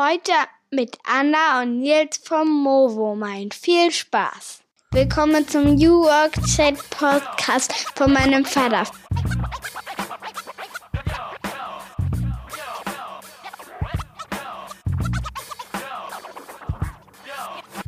[0.00, 0.30] Heute
[0.70, 3.52] mit Anna und Nils vom Movo Mind.
[3.52, 4.62] Viel Spaß.
[4.92, 8.88] Willkommen zum New Work Chat Podcast von meinem Vater.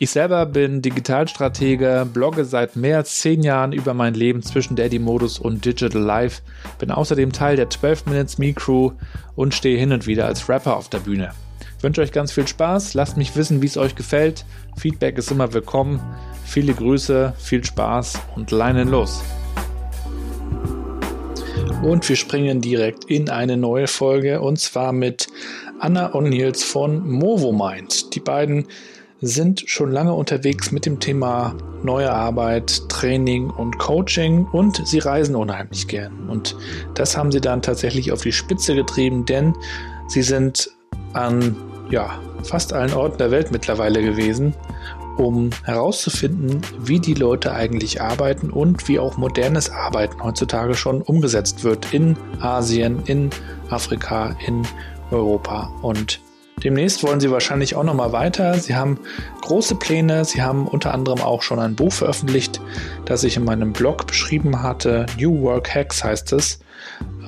[0.00, 5.40] Ich selber bin Digitalstratege, blogge seit mehr als zehn Jahren über mein Leben zwischen Daddy-Modus
[5.40, 6.42] und Digital Life,
[6.78, 8.92] bin außerdem Teil der 12 Minutes Me Crew
[9.34, 11.32] und stehe hin und wieder als Rapper auf der Bühne.
[11.76, 14.44] Ich wünsche euch ganz viel Spaß, lasst mich wissen, wie es euch gefällt.
[14.76, 16.00] Feedback ist immer willkommen.
[16.44, 19.20] Viele Grüße, viel Spaß und leinen los.
[21.82, 25.26] Und wir springen direkt in eine neue Folge und zwar mit
[25.80, 28.14] Anna Nils von Movomind.
[28.14, 28.66] Die beiden
[29.20, 35.34] sind schon lange unterwegs mit dem Thema neue Arbeit, Training und Coaching und sie reisen
[35.34, 36.28] unheimlich gern.
[36.28, 36.56] Und
[36.94, 39.54] das haben sie dann tatsächlich auf die Spitze getrieben, denn
[40.08, 40.70] sie sind
[41.12, 41.56] an
[41.90, 44.54] ja, fast allen Orten der Welt mittlerweile gewesen,
[45.16, 51.64] um herauszufinden, wie die Leute eigentlich arbeiten und wie auch modernes Arbeiten heutzutage schon umgesetzt
[51.64, 53.30] wird in Asien, in
[53.68, 54.62] Afrika, in
[55.10, 56.20] Europa und
[56.62, 58.58] Demnächst wollen Sie wahrscheinlich auch noch mal weiter.
[58.58, 58.98] Sie haben
[59.42, 60.24] große Pläne.
[60.24, 62.60] Sie haben unter anderem auch schon ein Buch veröffentlicht,
[63.04, 65.06] das ich in meinem Blog beschrieben hatte.
[65.18, 66.60] New Work Hacks heißt es.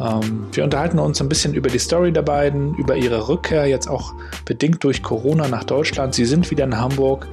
[0.01, 3.89] Ähm, wir unterhalten uns ein bisschen über die Story der beiden, über ihre Rückkehr, jetzt
[3.89, 4.15] auch
[4.45, 6.15] bedingt durch Corona nach Deutschland.
[6.15, 7.29] Sie sind wieder in Hamburg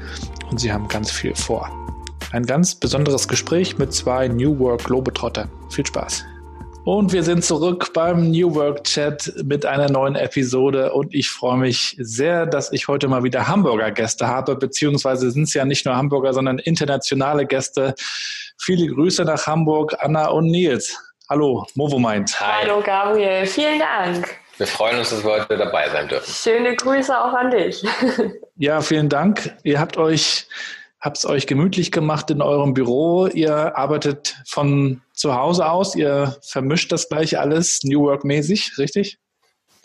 [0.52, 1.70] und sie haben ganz viel vor.
[2.32, 5.48] Ein ganz besonderes Gespräch mit zwei New Work Globetrotter.
[5.70, 6.26] Viel Spaß!
[6.88, 11.58] Und wir sind zurück beim New Work Chat mit einer neuen Episode und ich freue
[11.58, 15.86] mich sehr, dass ich heute mal wieder Hamburger Gäste habe, beziehungsweise sind es ja nicht
[15.86, 17.94] nur Hamburger, sondern internationale Gäste.
[18.58, 20.98] Viele Grüße nach Hamburg, Anna und Nils.
[21.30, 22.40] Hallo, Movo meint.
[22.40, 24.38] Hallo Gabriel, vielen Dank.
[24.56, 26.34] Wir freuen uns, dass wir heute dabei sein dürfen.
[26.34, 27.84] Schöne Grüße auch an dich.
[28.56, 29.54] ja, vielen Dank.
[29.64, 30.48] Ihr habt euch
[31.00, 33.28] habt es euch gemütlich gemacht in eurem Büro.
[33.28, 35.96] Ihr arbeitet von zu Hause aus.
[35.96, 39.20] Ihr vermischt das gleich alles New Work-mäßig, richtig?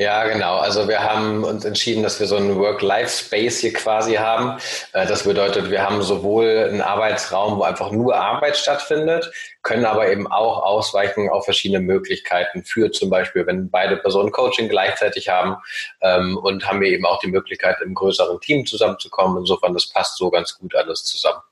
[0.02, 0.56] Ja, genau.
[0.56, 4.58] Also wir haben uns entschieden, dass wir so einen Work-Life-Space hier quasi haben.
[4.92, 9.30] Äh, das bedeutet, wir haben sowohl einen Arbeitsraum, wo einfach nur Arbeit stattfindet,
[9.62, 14.68] können aber eben auch ausweichen auf verschiedene Möglichkeiten für zum Beispiel, wenn beide Personen Coaching
[14.68, 15.54] gleichzeitig haben
[16.00, 19.38] ähm, und haben wir eben auch die Möglichkeit, im größeren Team zusammenzukommen.
[19.38, 21.42] Insofern, das passt so ganz gut alles zusammen.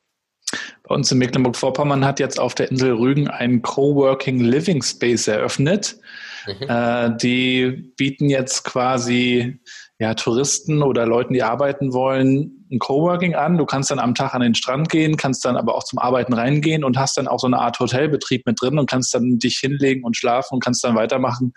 [0.82, 6.00] Bei uns in Mecklenburg-Vorpommern hat jetzt auf der Insel Rügen einen Coworking Living Space eröffnet.
[6.46, 6.68] Mhm.
[6.68, 9.60] Äh, die bieten jetzt quasi
[10.00, 13.58] ja, Touristen oder Leuten, die arbeiten wollen, ein Coworking an.
[13.58, 16.32] Du kannst dann am Tag an den Strand gehen, kannst dann aber auch zum Arbeiten
[16.32, 19.58] reingehen und hast dann auch so eine Art Hotelbetrieb mit drin und kannst dann dich
[19.58, 21.52] hinlegen und schlafen und kannst dann weitermachen.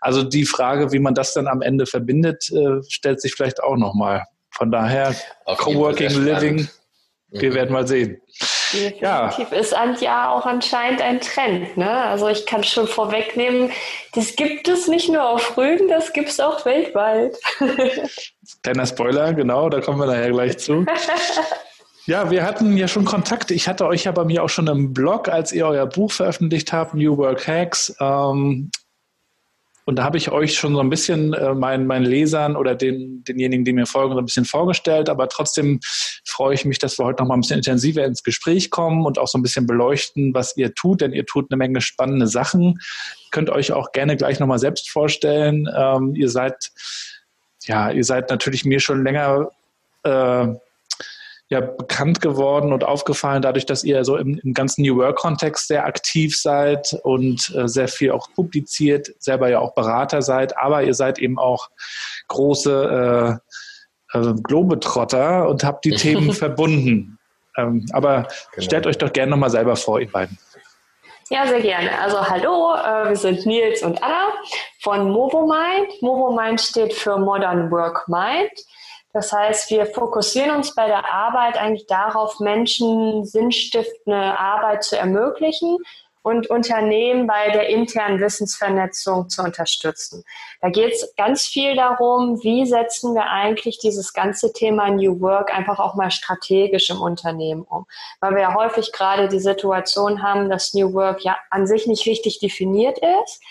[0.00, 3.76] Also die Frage, wie man das dann am Ende verbindet, äh, stellt sich vielleicht auch
[3.76, 4.24] nochmal.
[4.50, 5.14] Von daher,
[5.58, 6.68] Coworking Living,
[7.32, 7.54] wir mhm.
[7.54, 8.20] werden mal sehen.
[8.72, 9.58] Definitiv ja.
[9.58, 11.76] ist ja auch anscheinend ein Trend.
[11.76, 11.90] Ne?
[11.90, 13.70] Also ich kann schon vorwegnehmen,
[14.14, 17.36] das gibt es nicht nur auf Rügen, das gibt es auch weltweit.
[18.62, 20.86] Kleiner Spoiler, genau, da kommen wir nachher gleich zu.
[22.06, 23.52] Ja, wir hatten ja schon Kontakt.
[23.52, 26.72] Ich hatte euch ja bei mir auch schon im Blog, als ihr euer Buch veröffentlicht
[26.72, 28.72] habt, New Work Hacks, ähm,
[29.84, 33.24] und da habe ich euch schon so ein bisschen äh, meinen, meinen Lesern oder den,
[33.24, 35.08] denjenigen, die mir folgen, so ein bisschen vorgestellt.
[35.08, 35.80] Aber trotzdem
[36.24, 39.18] freue ich mich, dass wir heute noch mal ein bisschen intensiver ins Gespräch kommen und
[39.18, 42.78] auch so ein bisschen beleuchten, was ihr tut, denn ihr tut eine Menge spannende Sachen.
[43.32, 45.68] Könnt euch auch gerne gleich noch mal selbst vorstellen.
[45.76, 46.70] Ähm, ihr seid,
[47.64, 49.50] ja, ihr seid natürlich mir schon länger
[50.04, 50.46] äh,
[51.52, 55.86] ja bekannt geworden und aufgefallen dadurch, dass ihr so im, im ganzen New Work-Kontext sehr
[55.86, 60.94] aktiv seid und äh, sehr viel auch publiziert, selber ja auch Berater seid, aber ihr
[60.94, 61.68] seid eben auch
[62.28, 63.40] große
[64.12, 67.18] äh, äh, Globetrotter und habt die Themen verbunden.
[67.56, 68.64] Ähm, aber genau.
[68.64, 70.38] stellt euch doch gerne nochmal selber vor, ihr beiden.
[71.28, 71.98] Ja, sehr gerne.
[72.00, 74.32] Also hallo, äh, wir sind Nils und Anna
[74.80, 76.02] von MovoMind.
[76.02, 78.52] MovoMind steht für Modern Work Mind.
[79.12, 85.76] Das heißt, wir fokussieren uns bei der Arbeit eigentlich darauf, Menschen sinnstiftende Arbeit zu ermöglichen
[86.22, 90.24] und Unternehmen bei der internen Wissensvernetzung zu unterstützen.
[90.60, 95.52] Da geht es ganz viel darum, wie setzen wir eigentlich dieses ganze Thema New Work
[95.52, 97.86] einfach auch mal strategisch im Unternehmen um.
[98.20, 102.06] Weil wir ja häufig gerade die Situation haben, dass New Work ja an sich nicht
[102.06, 103.42] richtig definiert ist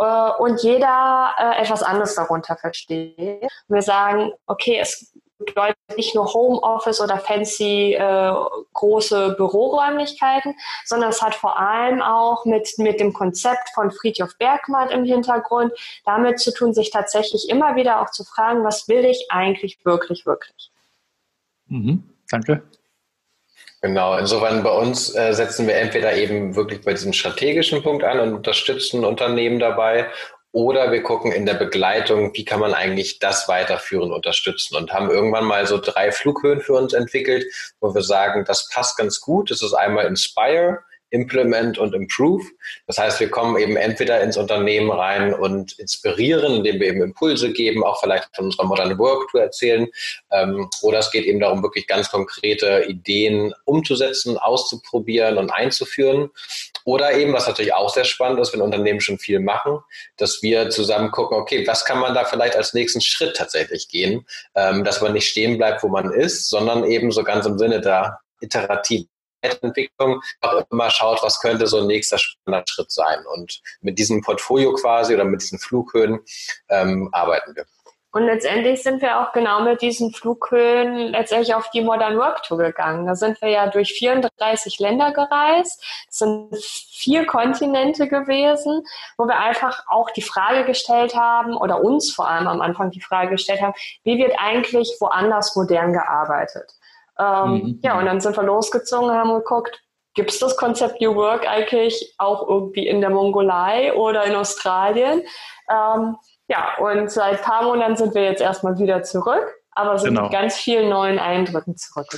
[0.00, 3.46] äh, und jeder äh, etwas anderes darunter versteht.
[3.68, 8.32] Wir sagen, okay, es bedeutet nicht nur Homeoffice oder fancy äh,
[8.72, 10.54] große Büroräumlichkeiten,
[10.84, 15.72] sondern es hat vor allem auch mit, mit dem Konzept von Friedhof Bergmann im Hintergrund
[16.04, 20.26] damit zu tun, sich tatsächlich immer wieder auch zu fragen, was will ich eigentlich wirklich,
[20.26, 20.70] wirklich.
[21.66, 22.62] Mhm, danke.
[23.82, 28.20] Genau, insofern bei uns äh, setzen wir entweder eben wirklich bei diesem strategischen Punkt an
[28.20, 30.10] und unterstützen Unternehmen dabei
[30.52, 35.08] oder wir gucken in der Begleitung, wie kann man eigentlich das weiterführen, unterstützen und haben
[35.08, 37.44] irgendwann mal so drei Flughöhen für uns entwickelt,
[37.80, 39.50] wo wir sagen, das passt ganz gut.
[39.50, 42.44] Das ist einmal Inspire, Implement und Improve.
[42.86, 47.52] Das heißt, wir kommen eben entweder ins Unternehmen rein und inspirieren, indem wir eben Impulse
[47.52, 49.88] geben, auch vielleicht von unserer Modern Work Tour erzählen.
[50.30, 56.30] Ähm, oder es geht eben darum, wirklich ganz konkrete Ideen umzusetzen, auszuprobieren und einzuführen.
[56.84, 59.78] Oder eben, was natürlich auch sehr spannend ist, wenn Unternehmen schon viel machen,
[60.16, 64.26] dass wir zusammen gucken, okay, was kann man da vielleicht als nächsten Schritt tatsächlich gehen,
[64.54, 67.80] ähm, dass man nicht stehen bleibt, wo man ist, sondern eben so ganz im Sinne
[67.80, 69.08] der iterativen
[69.42, 73.24] Entwicklung auch immer schaut, was könnte so ein nächster spannender Schritt sein.
[73.34, 76.20] Und mit diesem Portfolio quasi oder mit diesen Flughöhen
[76.68, 77.66] ähm, arbeiten wir.
[78.12, 82.58] Und letztendlich sind wir auch genau mit diesen Flughöhen letztendlich auf die Modern Work Tour
[82.58, 83.06] gegangen.
[83.06, 85.84] Da sind wir ja durch 34 Länder gereist.
[86.08, 88.82] Es sind vier Kontinente gewesen,
[89.16, 93.00] wo wir einfach auch die Frage gestellt haben oder uns vor allem am Anfang die
[93.00, 96.74] Frage gestellt haben, wie wird eigentlich woanders modern gearbeitet?
[97.20, 97.80] Ähm, mhm.
[97.82, 99.82] Ja, und dann sind wir losgezogen und haben geguckt,
[100.14, 105.22] gibt es das Konzept New Work eigentlich auch irgendwie in der Mongolei oder in Australien?
[105.70, 106.16] Ähm,
[106.48, 110.22] ja, und seit ein paar Monaten sind wir jetzt erstmal wieder zurück, aber sind genau.
[110.22, 112.08] mit ganz vielen neuen Eindrücken zurück.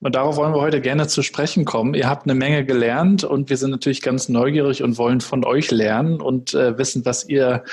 [0.00, 1.94] Und darauf wollen wir heute gerne zu sprechen kommen.
[1.94, 5.70] Ihr habt eine Menge gelernt und wir sind natürlich ganz neugierig und wollen von euch
[5.70, 7.64] lernen und äh, wissen, was ihr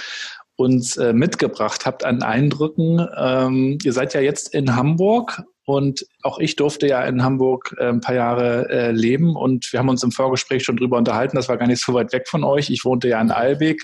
[0.56, 3.06] uns äh, mitgebracht habt an Eindrücken.
[3.18, 7.90] Ähm, ihr seid ja jetzt in Hamburg und auch ich durfte ja in Hamburg äh,
[7.90, 11.36] ein paar Jahre äh, leben und wir haben uns im Vorgespräch schon drüber unterhalten.
[11.36, 12.70] Das war gar nicht so weit weg von euch.
[12.70, 13.84] Ich wohnte ja in Albeck.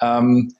[0.00, 0.52] Ähm,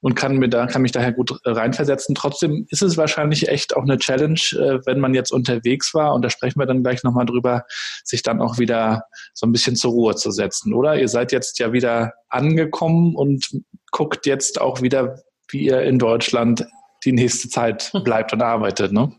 [0.00, 2.14] und kann mir da kann mich daher gut reinversetzen.
[2.14, 6.22] Trotzdem ist es wahrscheinlich echt auch eine Challenge, äh, wenn man jetzt unterwegs war und
[6.22, 7.64] da sprechen wir dann gleich nochmal drüber,
[8.04, 9.02] sich dann auch wieder
[9.34, 10.96] so ein bisschen zur Ruhe zu setzen, oder?
[10.96, 13.50] Ihr seid jetzt ja wieder angekommen und
[13.90, 16.66] guckt jetzt auch wieder, wie ihr in Deutschland
[17.04, 19.12] die nächste Zeit bleibt und arbeitet, ne?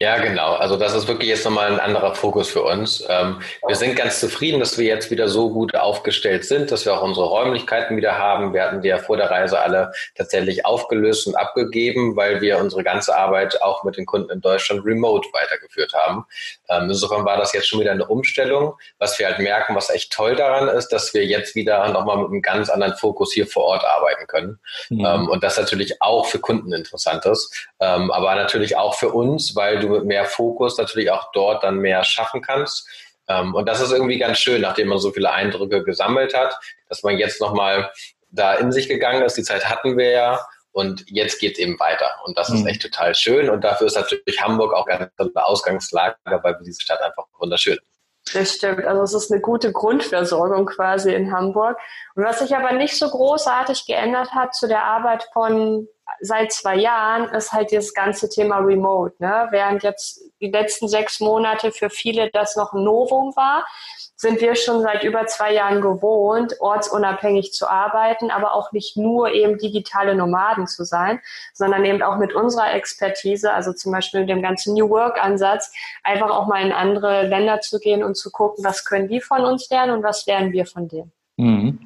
[0.00, 0.54] Ja, genau.
[0.54, 3.04] Also das ist wirklich jetzt nochmal ein anderer Fokus für uns.
[3.08, 6.94] Ähm, wir sind ganz zufrieden, dass wir jetzt wieder so gut aufgestellt sind, dass wir
[6.94, 8.54] auch unsere Räumlichkeiten wieder haben.
[8.54, 12.82] Wir hatten die ja vor der Reise alle tatsächlich aufgelöst und abgegeben, weil wir unsere
[12.84, 16.24] ganze Arbeit auch mit den Kunden in Deutschland remote weitergeführt haben.
[16.68, 18.74] Ähm, insofern war das jetzt schon wieder eine Umstellung.
[18.98, 22.28] Was wir halt merken, was echt toll daran ist, dass wir jetzt wieder nochmal mit
[22.28, 24.60] einem ganz anderen Fokus hier vor Ort arbeiten können.
[24.88, 25.04] Mhm.
[25.04, 29.80] Ähm, und das natürlich auch für Kunden interessant ist, aber natürlich auch für uns, weil
[29.80, 32.88] du mit mehr Fokus natürlich auch dort dann mehr schaffen kannst.
[33.28, 37.02] Ähm, und das ist irgendwie ganz schön, nachdem man so viele Eindrücke gesammelt hat, dass
[37.02, 37.90] man jetzt nochmal
[38.30, 39.36] da in sich gegangen ist.
[39.36, 40.40] Die Zeit hatten wir ja.
[40.70, 42.08] Und jetzt geht es eben weiter.
[42.24, 42.68] Und das ist mhm.
[42.68, 43.50] echt total schön.
[43.50, 47.78] Und dafür ist natürlich Hamburg auch eine Ausgangslage, weil diese Stadt einfach wunderschön
[48.34, 48.84] das stimmt.
[48.84, 51.78] Also es ist eine gute Grundversorgung quasi in Hamburg.
[52.18, 55.86] Und was sich aber nicht so großartig geändert hat zu der Arbeit von
[56.18, 59.14] seit zwei Jahren ist halt dieses ganze Thema Remote.
[59.20, 59.46] Ne?
[59.52, 63.64] Während jetzt die letzten sechs Monate für viele das noch ein Novum war,
[64.16, 69.30] sind wir schon seit über zwei Jahren gewohnt, ortsunabhängig zu arbeiten, aber auch nicht nur
[69.30, 71.20] eben digitale Nomaden zu sein,
[71.54, 75.72] sondern eben auch mit unserer Expertise, also zum Beispiel mit dem ganzen New Work-Ansatz,
[76.02, 79.44] einfach auch mal in andere Länder zu gehen und zu gucken, was können die von
[79.44, 81.12] uns lernen und was lernen wir von denen.
[81.38, 81.78] Mhm.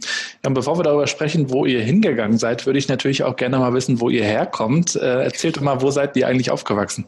[0.43, 3.59] Ja, und bevor wir darüber sprechen, wo ihr hingegangen seid, würde ich natürlich auch gerne
[3.59, 4.97] mal wissen, wo ihr herkommt.
[4.97, 7.07] Äh, erzählt doch mal, wo seid ihr eigentlich aufgewachsen?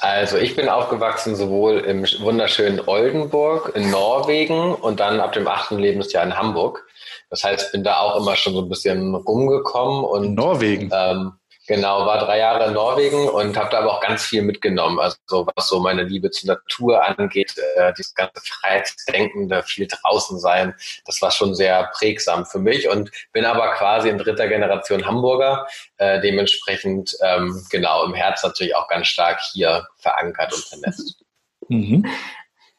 [0.00, 5.78] Also ich bin aufgewachsen sowohl im wunderschönen Oldenburg in Norwegen und dann ab dem achten
[5.78, 6.86] Lebensjahr in Hamburg.
[7.30, 10.90] Das heißt, ich bin da auch immer schon so ein bisschen rumgekommen und in Norwegen.
[10.92, 11.32] Ähm,
[11.66, 14.98] Genau, war drei Jahre in Norwegen und habe da aber auch ganz viel mitgenommen.
[15.00, 15.16] Also
[15.54, 20.74] was so meine Liebe zur Natur angeht, äh, dieses ganze Freiheitsdenkende, viel draußen sein,
[21.06, 25.66] das war schon sehr prägsam für mich und bin aber quasi in dritter Generation Hamburger,
[25.96, 31.24] äh, dementsprechend ähm, genau im Herz natürlich auch ganz stark hier verankert und vernetzt.
[31.68, 32.06] Mhm.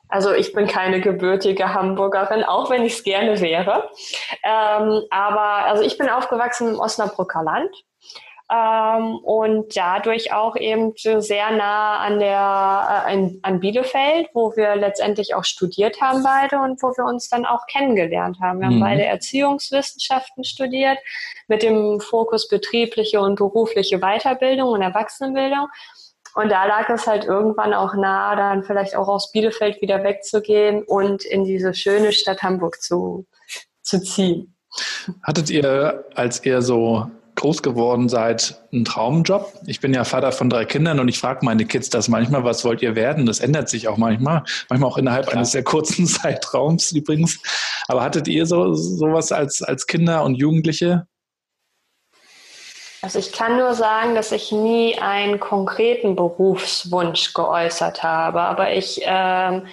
[0.09, 3.89] Also ich bin keine gebürtige Hamburgerin, auch wenn ich es gerne wäre.
[4.43, 7.75] Ähm, aber also ich bin aufgewachsen im Osnabrücker Land
[8.51, 15.33] ähm, und dadurch auch eben sehr nah an der äh, an Bielefeld, wo wir letztendlich
[15.33, 18.59] auch studiert haben beide und wo wir uns dann auch kennengelernt haben.
[18.59, 18.73] Wir mhm.
[18.73, 20.99] haben beide Erziehungswissenschaften studiert
[21.47, 25.67] mit dem Fokus betriebliche und berufliche Weiterbildung und Erwachsenenbildung.
[26.35, 30.83] Und da lag es halt irgendwann auch nahe, dann vielleicht auch aus Bielefeld wieder wegzugehen
[30.83, 33.25] und in diese schöne Stadt Hamburg zu,
[33.81, 34.55] zu ziehen.
[35.23, 39.53] Hattet ihr, als ihr so groß geworden seid, einen Traumjob?
[39.67, 42.65] Ich bin ja Vater von drei Kindern und ich frage meine Kids das manchmal, was
[42.65, 43.25] wollt ihr werden?
[43.25, 45.37] Das ändert sich auch manchmal, manchmal auch innerhalb Klar.
[45.37, 47.39] eines sehr kurzen Zeitraums übrigens.
[47.87, 51.07] Aber hattet ihr so sowas als, als Kinder und Jugendliche?
[53.01, 58.99] Also ich kann nur sagen, dass ich nie einen konkreten Berufswunsch geäußert habe, aber ich,
[59.03, 59.67] ähm,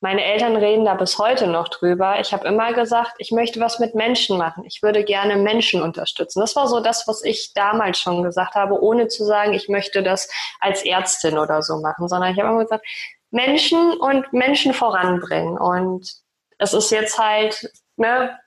[0.00, 2.20] meine Eltern reden da bis heute noch drüber.
[2.20, 4.64] Ich habe immer gesagt, ich möchte was mit Menschen machen.
[4.66, 6.40] Ich würde gerne Menschen unterstützen.
[6.40, 10.02] Das war so das, was ich damals schon gesagt habe, ohne zu sagen, ich möchte
[10.02, 10.28] das
[10.60, 12.86] als Ärztin oder so machen, sondern ich habe immer gesagt,
[13.30, 15.56] Menschen und Menschen voranbringen.
[15.58, 16.12] Und
[16.58, 18.38] es ist jetzt halt eine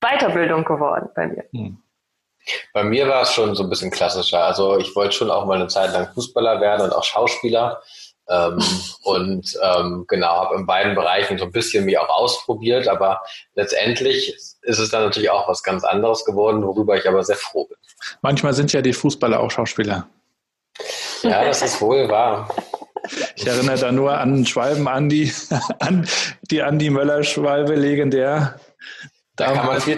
[0.00, 1.44] Weiterbildung geworden bei mir.
[1.52, 1.78] Hm.
[2.72, 4.44] Bei mir war es schon so ein bisschen klassischer.
[4.44, 7.80] Also ich wollte schon auch mal eine Zeit lang Fußballer werden und auch Schauspieler.
[8.28, 8.62] Ähm,
[9.02, 13.20] und ähm, genau, habe in beiden Bereichen so ein bisschen mich auch ausprobiert, aber
[13.54, 17.64] letztendlich ist es dann natürlich auch was ganz anderes geworden, worüber ich aber sehr froh
[17.64, 17.76] bin.
[18.20, 20.08] Manchmal sind ja die Fußballer auch Schauspieler.
[21.22, 22.48] Ja, das ist wohl wahr.
[23.34, 25.32] Ich erinnere da nur an Schwalben Andi,
[25.80, 26.06] an
[26.42, 28.60] die Andi Möller-Schwalbe, legendär.
[29.34, 29.96] Da kann man viel,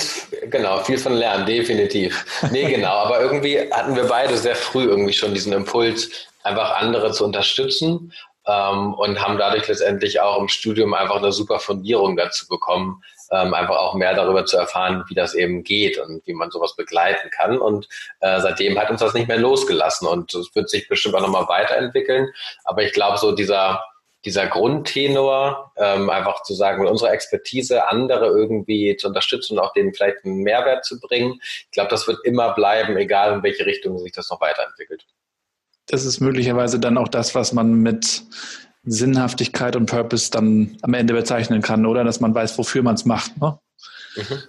[0.48, 2.24] genau, viel von lernen, definitiv.
[2.50, 6.08] Nee, genau, aber irgendwie hatten wir beide sehr früh irgendwie schon diesen Impuls,
[6.44, 8.12] einfach andere zu unterstützen
[8.46, 13.54] ähm, und haben dadurch letztendlich auch im Studium einfach eine super Fundierung dazu bekommen, ähm,
[13.54, 17.30] einfach auch mehr darüber zu erfahren, wie das eben geht und wie man sowas begleiten
[17.30, 17.58] kann.
[17.58, 17.88] Und
[18.20, 21.48] äh, seitdem hat uns das nicht mehr losgelassen und es wird sich bestimmt auch nochmal
[21.48, 22.28] weiterentwickeln.
[22.64, 23.82] Aber ich glaube, so dieser
[24.24, 29.74] dieser Grundtenor, ähm, einfach zu sagen, mit unserer Expertise andere irgendwie zu unterstützen und auch
[29.74, 31.38] denen vielleicht einen Mehrwert zu bringen.
[31.42, 35.04] Ich glaube, das wird immer bleiben, egal in welche Richtung sich das noch weiterentwickelt.
[35.86, 38.22] Das ist möglicherweise dann auch das, was man mit
[38.84, 42.04] Sinnhaftigkeit und Purpose dann am Ende bezeichnen kann, oder?
[42.04, 43.40] Dass man weiß, wofür man es macht.
[43.40, 43.58] Ne?
[44.16, 44.42] Mhm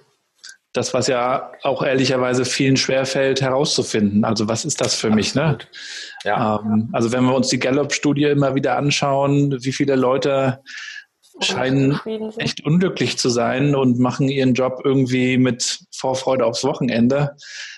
[0.75, 4.25] das, was ja auch ehrlicherweise vielen schwerfällt, herauszufinden.
[4.25, 5.36] Also was ist das für mich?
[5.36, 5.58] Ne?
[6.24, 6.60] Ja.
[6.60, 10.62] Ähm, also wenn wir uns die Gallup-Studie immer wieder anschauen, wie viele Leute
[11.42, 12.00] scheinen
[12.38, 17.36] echt unglücklich zu sein und machen ihren Job irgendwie mit Vorfreude aufs Wochenende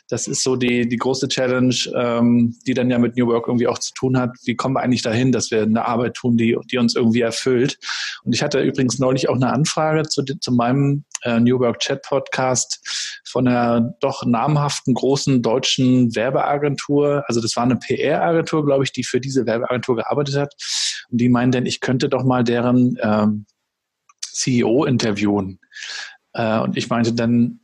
[0.09, 3.67] das ist so die, die große Challenge, ähm, die dann ja mit New Work irgendwie
[3.67, 4.31] auch zu tun hat.
[4.45, 7.77] Wie kommen wir eigentlich dahin, dass wir eine Arbeit tun, die, die uns irgendwie erfüllt?
[8.23, 12.01] Und ich hatte übrigens neulich auch eine Anfrage zu, zu meinem äh, New Work Chat
[12.03, 17.23] Podcast von einer doch namhaften großen deutschen Werbeagentur.
[17.27, 20.53] Also das war eine PR-Agentur, glaube ich, die für diese Werbeagentur gearbeitet hat.
[21.09, 23.45] Und die meinen denn, ich könnte doch mal deren ähm,
[24.21, 25.59] CEO interviewen.
[26.33, 27.59] Äh, und ich meinte dann,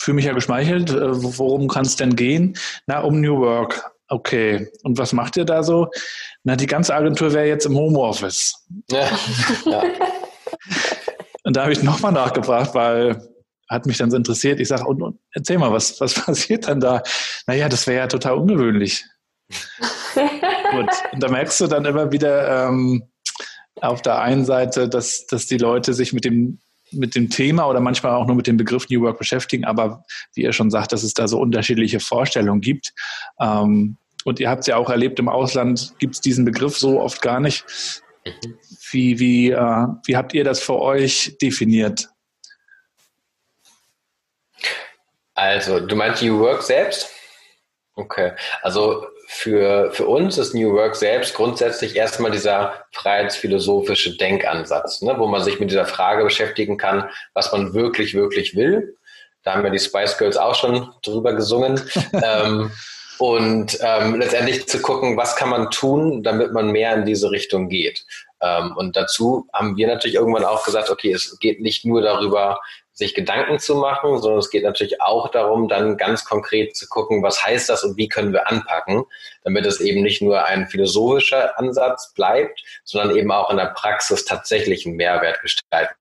[0.00, 0.90] fühle mich ja geschmeichelt.
[0.90, 2.56] Äh, worum kann es denn gehen?
[2.86, 3.92] Na, um New Work.
[4.08, 4.68] Okay.
[4.82, 5.90] Und was macht ihr da so?
[6.42, 8.66] Na, die ganze Agentur wäre jetzt im Homeoffice.
[8.90, 9.08] Ja.
[9.66, 9.82] ja.
[11.48, 13.26] Und da habe ich nochmal nachgefragt, weil
[13.70, 14.60] hat mich dann so interessiert.
[14.60, 17.02] Ich sage, und, und, erzähl mal, was, was passiert dann da?
[17.46, 19.06] Naja, das wäre ja total ungewöhnlich.
[20.14, 20.90] Gut.
[21.10, 23.02] Und da merkst du dann immer wieder ähm,
[23.80, 26.58] auf der einen Seite, dass, dass die Leute sich mit dem
[26.90, 30.42] mit dem Thema oder manchmal auch nur mit dem Begriff New Work beschäftigen, aber wie
[30.42, 32.92] ihr schon sagt, dass es da so unterschiedliche Vorstellungen gibt.
[33.40, 37.00] Ähm, und ihr habt es ja auch erlebt, im Ausland gibt es diesen Begriff so
[37.00, 37.64] oft gar nicht.
[38.90, 42.08] Wie, wie, äh, wie habt ihr das für euch definiert?
[45.34, 47.10] Also, du meinst New Work selbst?
[47.94, 48.32] Okay.
[48.62, 55.26] Also für, für uns ist New Work selbst grundsätzlich erstmal dieser freiheitsphilosophische Denkansatz, ne, wo
[55.26, 58.96] man sich mit dieser Frage beschäftigen kann, was man wirklich, wirklich will.
[59.42, 61.80] Da haben ja die Spice Girls auch schon drüber gesungen.
[62.12, 62.70] ähm,
[63.18, 67.68] und ähm, letztendlich zu gucken, was kann man tun, damit man mehr in diese Richtung
[67.68, 68.04] geht.
[68.40, 72.60] Ähm, und dazu haben wir natürlich irgendwann auch gesagt, okay, es geht nicht nur darüber,
[72.92, 77.22] sich Gedanken zu machen, sondern es geht natürlich auch darum, dann ganz konkret zu gucken,
[77.22, 79.04] was heißt das und wie können wir anpacken,
[79.44, 84.24] damit es eben nicht nur ein philosophischer Ansatz bleibt, sondern eben auch in der Praxis
[84.24, 85.94] tatsächlich einen Mehrwert gestalten.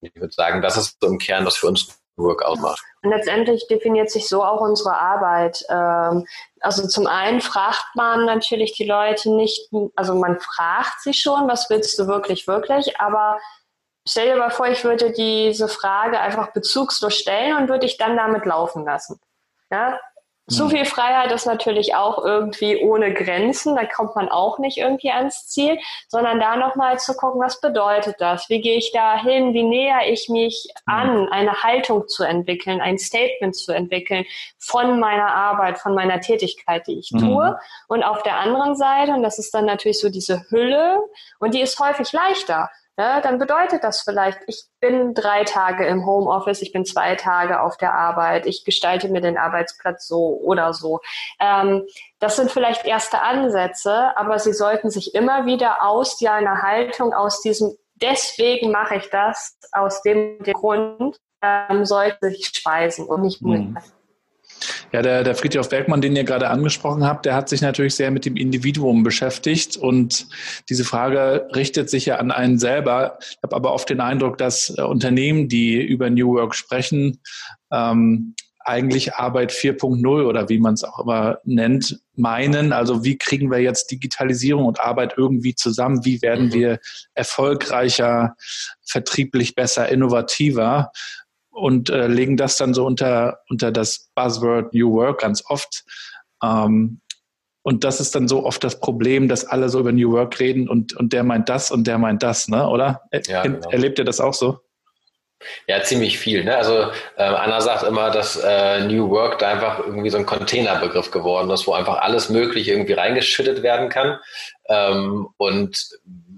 [0.00, 2.82] Ich würde sagen, das ist so im Kern, was für uns Work ausmacht.
[3.02, 5.64] Und letztendlich definiert sich so auch unsere Arbeit.
[5.68, 6.26] Ähm,
[6.60, 11.68] also zum einen fragt man natürlich die Leute nicht, also man fragt sie schon, was
[11.70, 13.38] willst du wirklich, wirklich, aber
[14.06, 18.16] stell dir mal vor, ich würde diese Frage einfach bezugslos stellen und würde ich dann
[18.16, 19.20] damit laufen lassen.
[19.70, 19.98] Ja,
[20.48, 25.10] zu viel Freiheit ist natürlich auch irgendwie ohne Grenzen, da kommt man auch nicht irgendwie
[25.10, 28.48] ans Ziel, sondern da nochmal zu gucken, was bedeutet das?
[28.48, 29.54] Wie gehe ich da hin?
[29.54, 34.24] Wie näher ich mich an, eine Haltung zu entwickeln, ein Statement zu entwickeln
[34.58, 37.20] von meiner Arbeit, von meiner Tätigkeit, die ich mhm.
[37.20, 37.58] tue.
[37.86, 40.98] Und auf der anderen Seite, und das ist dann natürlich so diese Hülle,
[41.38, 42.68] und die ist häufig leichter
[42.98, 47.60] ja, dann bedeutet das vielleicht, ich bin drei Tage im Homeoffice, ich bin zwei Tage
[47.60, 51.00] auf der Arbeit, ich gestalte mir den Arbeitsplatz so oder so.
[51.40, 51.86] Ähm,
[52.18, 57.40] das sind vielleicht erste Ansätze, aber sie sollten sich immer wieder aus einer Haltung, aus
[57.40, 63.56] diesem deswegen mache ich das, aus dem Grund, ähm, sollte sich speisen und nicht nur.
[63.56, 63.78] Mhm.
[64.92, 68.10] Ja, der, der Friedhof Bergmann, den ihr gerade angesprochen habt, der hat sich natürlich sehr
[68.10, 70.26] mit dem Individuum beschäftigt und
[70.68, 73.18] diese Frage richtet sich ja an einen selber.
[73.20, 77.20] Ich habe aber oft den Eindruck, dass äh, Unternehmen, die über New Work sprechen,
[77.72, 82.72] ähm, eigentlich Arbeit 4.0 oder wie man es auch immer nennt, meinen.
[82.72, 86.04] Also wie kriegen wir jetzt Digitalisierung und Arbeit irgendwie zusammen?
[86.04, 86.52] Wie werden mhm.
[86.52, 86.78] wir
[87.14, 88.36] erfolgreicher,
[88.84, 90.92] vertrieblich besser, innovativer?
[91.52, 95.84] Und äh, legen das dann so unter, unter das Buzzword New Work ganz oft.
[96.42, 97.00] Ähm,
[97.62, 100.68] und das ist dann so oft das Problem, dass alle so über New Work reden
[100.68, 102.68] und, und der meint das und der meint das, ne?
[102.68, 103.02] oder?
[103.10, 103.70] Er, ja, genau.
[103.70, 104.58] Erlebt ihr das auch so?
[105.66, 106.44] Ja, ziemlich viel.
[106.44, 106.56] Ne?
[106.56, 111.10] Also äh, Anna sagt immer, dass äh, New Work da einfach irgendwie so ein Containerbegriff
[111.10, 114.18] geworden ist, wo einfach alles Mögliche irgendwie reingeschüttet werden kann.
[114.68, 115.88] Ähm, und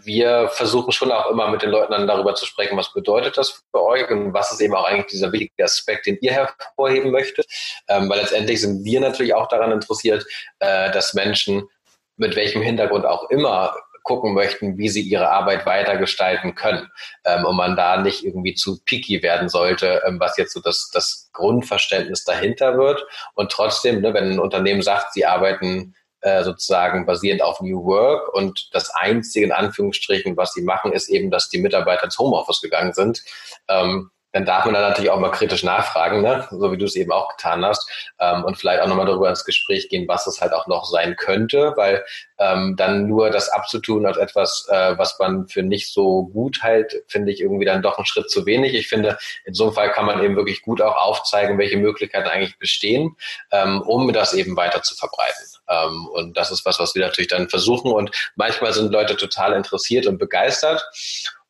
[0.04, 3.62] wir versuchen schon auch immer mit den Leuten dann darüber zu sprechen, was bedeutet das
[3.70, 7.47] für euch und was ist eben auch eigentlich dieser wichtige Aspekt, den ihr hervorheben möchtet.
[7.88, 10.26] Ähm, weil letztendlich sind wir natürlich auch daran interessiert,
[10.58, 11.69] äh, dass Menschen
[12.17, 16.88] mit welchem Hintergrund auch immer gucken möchten, wie sie ihre Arbeit weiter gestalten können.
[17.25, 20.90] Ähm, und man da nicht irgendwie zu picky werden sollte, ähm, was jetzt so das,
[20.93, 23.04] das Grundverständnis dahinter wird.
[23.34, 28.32] Und trotzdem, ne, wenn ein Unternehmen sagt, sie arbeiten äh, sozusagen basierend auf New Work
[28.32, 32.63] und das einzige in Anführungsstrichen, was sie machen, ist eben, dass die Mitarbeiter ins Homeoffice
[32.63, 33.23] gegangen sind.
[33.69, 36.49] Ähm, dann darf man da natürlich auch mal kritisch nachfragen, ne?
[36.50, 39.45] so wie du es eben auch getan hast, ähm, und vielleicht auch nochmal darüber ins
[39.45, 42.04] Gespräch gehen, was es halt auch noch sein könnte, weil
[42.39, 47.04] ähm, dann nur das abzutun als etwas, äh, was man für nicht so gut hält,
[47.06, 48.75] finde ich irgendwie dann doch einen Schritt zu wenig.
[48.75, 52.28] Ich finde, in so einem Fall kann man eben wirklich gut auch aufzeigen, welche Möglichkeiten
[52.28, 53.17] eigentlich bestehen,
[53.52, 55.45] ähm, um das eben weiter zu verbreiten.
[55.69, 57.93] Ähm, und das ist was, was wir natürlich dann versuchen.
[57.93, 60.85] Und manchmal sind Leute total interessiert und begeistert.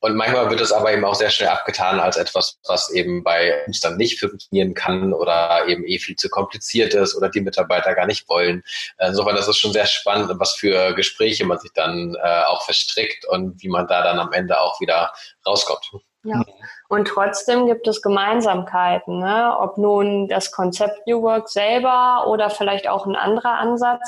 [0.05, 3.65] Und manchmal wird es aber eben auch sehr schnell abgetan als etwas, was eben bei
[3.67, 7.95] uns dann nicht funktionieren kann oder eben eh viel zu kompliziert ist oder die Mitarbeiter
[7.95, 8.63] gar nicht wollen.
[8.99, 13.25] Insofern das ist schon sehr spannend, was für Gespräche man sich dann äh, auch verstrickt
[13.29, 15.11] und wie man da dann am Ende auch wieder
[15.47, 15.91] rauskommt.
[16.25, 16.43] Ja.
[16.89, 19.57] Und trotzdem gibt es Gemeinsamkeiten, ne?
[19.59, 24.03] ob nun das Konzept New Work selber oder vielleicht auch ein anderer Ansatz.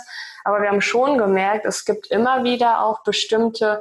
[0.45, 3.81] Aber wir haben schon gemerkt, es gibt immer wieder auch bestimmte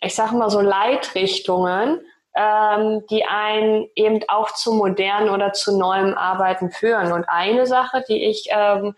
[0.00, 2.00] ich sage mal so Leitrichtungen,
[2.34, 7.12] ähm, die einen eben auch zu modernen oder zu neuem Arbeiten führen.
[7.12, 8.94] Und eine Sache, die ich ähm,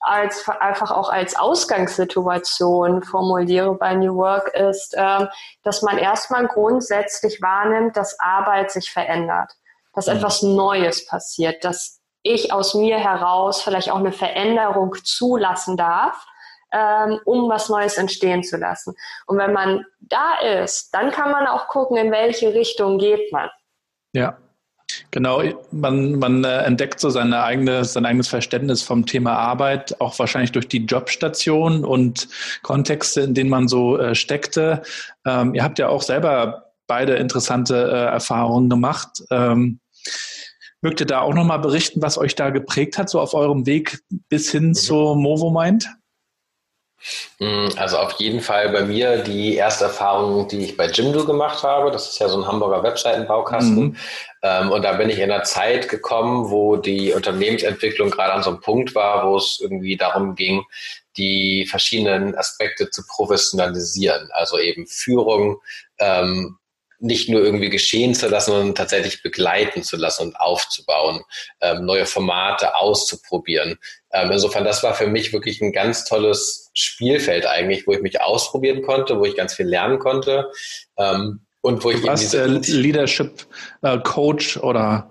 [0.00, 5.28] als einfach auch als Ausgangssituation formuliere bei New Work, ist, ähm,
[5.62, 9.52] dass man erstmal grundsätzlich wahrnimmt, dass Arbeit sich verändert,
[9.94, 10.16] dass mhm.
[10.16, 16.26] etwas Neues passiert, dass ich aus mir heraus vielleicht auch eine Veränderung zulassen darf
[16.72, 18.94] ähm, um was Neues entstehen zu lassen.
[19.26, 23.48] Und wenn man da ist, dann kann man auch gucken, in welche Richtung geht man.
[24.12, 24.38] Ja,
[25.10, 30.18] Genau, man, man äh, entdeckt so seine eigene, sein eigenes Verständnis vom Thema Arbeit, auch
[30.18, 32.28] wahrscheinlich durch die Jobstation und
[32.62, 34.82] Kontexte, in denen man so äh, steckte.
[35.26, 39.22] Ähm, ihr habt ja auch selber beide interessante äh, Erfahrungen gemacht.
[39.30, 39.80] Ähm,
[40.80, 44.00] mögt ihr da auch nochmal berichten, was euch da geprägt hat, so auf eurem Weg
[44.28, 44.74] bis hin mhm.
[44.74, 45.86] zu MovoMind?
[45.86, 45.98] Mm,
[47.76, 51.90] also auf jeden Fall bei mir die erste Erfahrung, die ich bei Jimdo gemacht habe.
[51.90, 53.84] Das ist ja so ein Hamburger Webseitenbaukasten.
[53.84, 53.96] Mhm.
[54.42, 58.50] Ähm, und da bin ich in einer Zeit gekommen, wo die Unternehmensentwicklung gerade an so
[58.50, 60.64] einem Punkt war, wo es irgendwie darum ging,
[61.16, 64.28] die verschiedenen Aspekte zu professionalisieren.
[64.32, 65.60] Also eben Führung,
[65.98, 66.58] ähm,
[67.00, 71.22] nicht nur irgendwie geschehen zu lassen, sondern tatsächlich begleiten zu lassen und aufzubauen,
[71.60, 73.78] ähm, neue Formate auszuprobieren.
[74.12, 78.20] Ähm, insofern, das war für mich wirklich ein ganz tolles Spielfeld eigentlich, wo ich mich
[78.20, 80.50] ausprobieren konnte, wo ich ganz viel lernen konnte.
[80.96, 83.46] Ähm, und wo du ich warst äh, Leadership
[83.82, 85.10] äh, Coach oder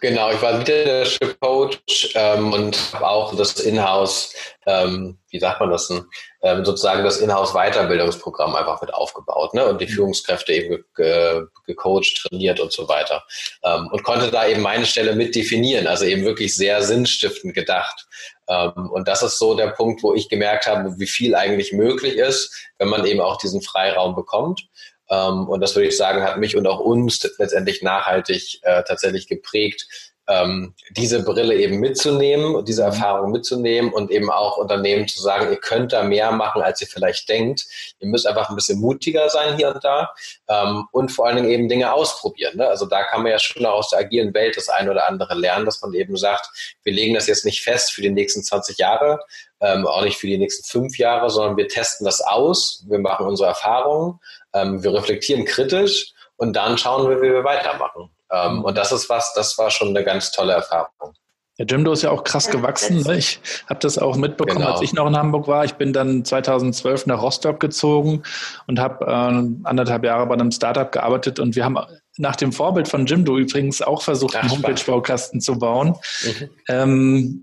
[0.00, 4.32] Genau, ich war Leadership Coach ähm, und habe auch das Inhouse,
[4.64, 6.04] ähm, wie sagt man das denn,
[6.42, 9.66] ähm, sozusagen das Inhouse Weiterbildungsprogramm einfach mit aufgebaut ne?
[9.66, 9.90] und die mhm.
[9.90, 13.24] Führungskräfte eben ge gecoacht, trainiert und so weiter
[13.64, 18.06] ähm, und konnte da eben meine Stelle mit definieren, also eben wirklich sehr sinnstiftend gedacht.
[18.48, 22.14] Ähm, und das ist so der Punkt, wo ich gemerkt habe, wie viel eigentlich möglich
[22.14, 24.68] ist, wenn man eben auch diesen Freiraum bekommt.
[25.10, 29.26] Ähm, und das würde ich sagen, hat mich und auch uns letztendlich nachhaltig äh, tatsächlich
[29.26, 29.86] geprägt,
[30.28, 32.88] ähm, diese Brille eben mitzunehmen, diese mhm.
[32.88, 36.86] Erfahrung mitzunehmen und eben auch Unternehmen zu sagen, ihr könnt da mehr machen, als ihr
[36.86, 37.64] vielleicht denkt.
[37.98, 40.10] Ihr müsst einfach ein bisschen mutiger sein hier und da
[40.48, 42.58] ähm, und vor allen Dingen eben Dinge ausprobieren.
[42.58, 42.68] Ne?
[42.68, 45.34] Also da kann man ja schon auch aus der agilen Welt das eine oder andere
[45.34, 46.50] lernen, dass man eben sagt,
[46.82, 49.20] wir legen das jetzt nicht fest für die nächsten 20 Jahre,
[49.60, 53.26] ähm, auch nicht für die nächsten fünf Jahre, sondern wir testen das aus, wir machen
[53.26, 54.20] unsere Erfahrungen
[54.54, 58.10] ähm, wir reflektieren kritisch und dann schauen wir, wie wir weitermachen.
[58.30, 61.14] Ähm, und das ist was, das war schon eine ganz tolle Erfahrung.
[61.58, 63.02] Der Jimdo ist ja auch krass gewachsen.
[63.02, 63.16] Ne?
[63.18, 64.72] Ich habe das auch mitbekommen, genau.
[64.72, 65.64] als ich noch in Hamburg war.
[65.64, 68.22] Ich bin dann 2012 nach Rostock gezogen
[68.68, 71.40] und habe äh, anderthalb Jahre bei einem Startup gearbeitet.
[71.40, 71.76] Und wir haben
[72.16, 75.96] nach dem Vorbild von Jimdo übrigens auch versucht, Ach, einen Homepage-Baukasten zu bauen.
[76.24, 76.50] Mhm.
[76.68, 77.40] Ähm,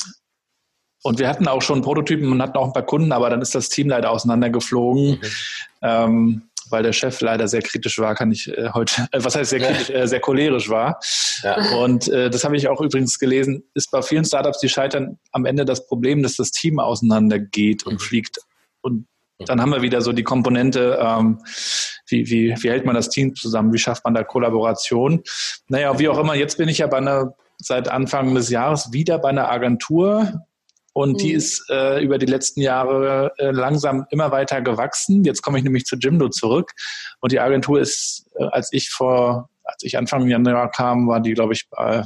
[1.03, 3.53] und wir hatten auch schon Prototypen und hatten auch ein paar Kunden, aber dann ist
[3.53, 5.19] das Team leider auseinandergeflogen.
[5.19, 5.21] Mhm.
[5.81, 9.49] Ähm, weil der Chef leider sehr kritisch war, kann ich äh, heute, äh, was heißt
[9.49, 10.99] sehr kritisch, äh, sehr cholerisch war.
[11.43, 11.77] Ja.
[11.77, 15.45] Und äh, das habe ich auch übrigens gelesen, ist bei vielen Startups, die scheitern am
[15.45, 17.99] Ende das Problem, dass das Team auseinandergeht und mhm.
[17.99, 18.39] fliegt.
[18.81, 19.07] Und
[19.39, 21.39] dann haben wir wieder so die Komponente, ähm,
[22.07, 25.23] wie, wie, wie hält man das Team zusammen, wie schafft man da Kollaboration.
[25.67, 29.19] Naja, wie auch immer, jetzt bin ich ja bei einer, seit Anfang des Jahres wieder
[29.19, 30.45] bei einer Agentur,
[30.95, 31.17] und mhm.
[31.17, 35.25] die ist äh, über die letzten Jahre äh, langsam immer weiter gewachsen.
[35.25, 36.71] Jetzt komme ich nämlich zu Jimdo zurück.
[37.19, 41.33] Und die Agentur ist, äh, als ich vor, als ich Anfang Januar kam, war die,
[41.33, 42.05] glaube ich, bei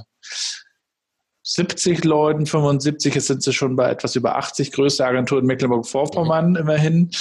[1.43, 6.49] 70 Leuten, 75, jetzt sind sie schon bei etwas über 80, größte Agentur in Mecklenburg-Vorpommern
[6.49, 6.55] mhm.
[6.55, 7.11] immerhin.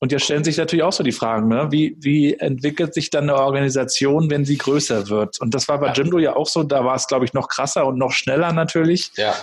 [0.00, 1.68] Und jetzt stellen sich natürlich auch so die Fragen, ne?
[1.70, 5.40] wie, wie entwickelt sich dann eine Organisation, wenn sie größer wird?
[5.40, 7.86] Und das war bei Jimdo ja auch so, da war es, glaube ich, noch krasser
[7.86, 9.10] und noch schneller natürlich.
[9.16, 9.34] Ja.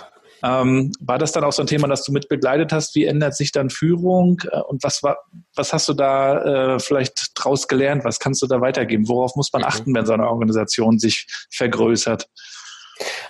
[0.44, 2.96] Ähm, war das dann auch so ein Thema, das du mit begleitet hast?
[2.96, 4.42] Wie ändert sich dann Führung?
[4.52, 5.18] Äh, und was war,
[5.56, 8.04] was hast du da äh, vielleicht draus gelernt?
[8.04, 9.08] Was kannst du da weitergeben?
[9.08, 9.68] Worauf muss man mhm.
[9.68, 12.28] achten, wenn so eine Organisation sich vergrößert?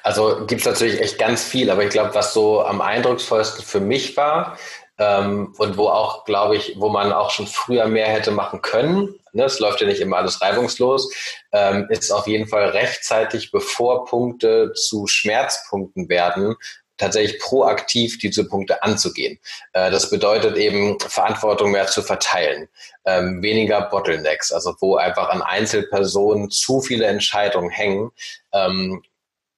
[0.04, 3.80] Also gibt es natürlich echt ganz viel, aber ich glaube, was so am eindrucksvollsten für
[3.80, 4.58] mich war,
[5.02, 9.16] ähm, und wo auch, glaube ich, wo man auch schon früher mehr hätte machen können,
[9.34, 11.12] ne, es läuft ja nicht immer alles reibungslos,
[11.52, 16.56] ähm, ist auf jeden Fall rechtzeitig, bevor Punkte zu Schmerzpunkten werden,
[17.02, 19.40] tatsächlich proaktiv diese Punkte anzugehen.
[19.74, 22.70] Äh, das bedeutet eben, Verantwortung mehr zu verteilen,
[23.06, 28.12] ähm, weniger Bottlenecks, also wo einfach an Einzelpersonen zu viele Entscheidungen hängen.
[28.54, 29.04] Ähm,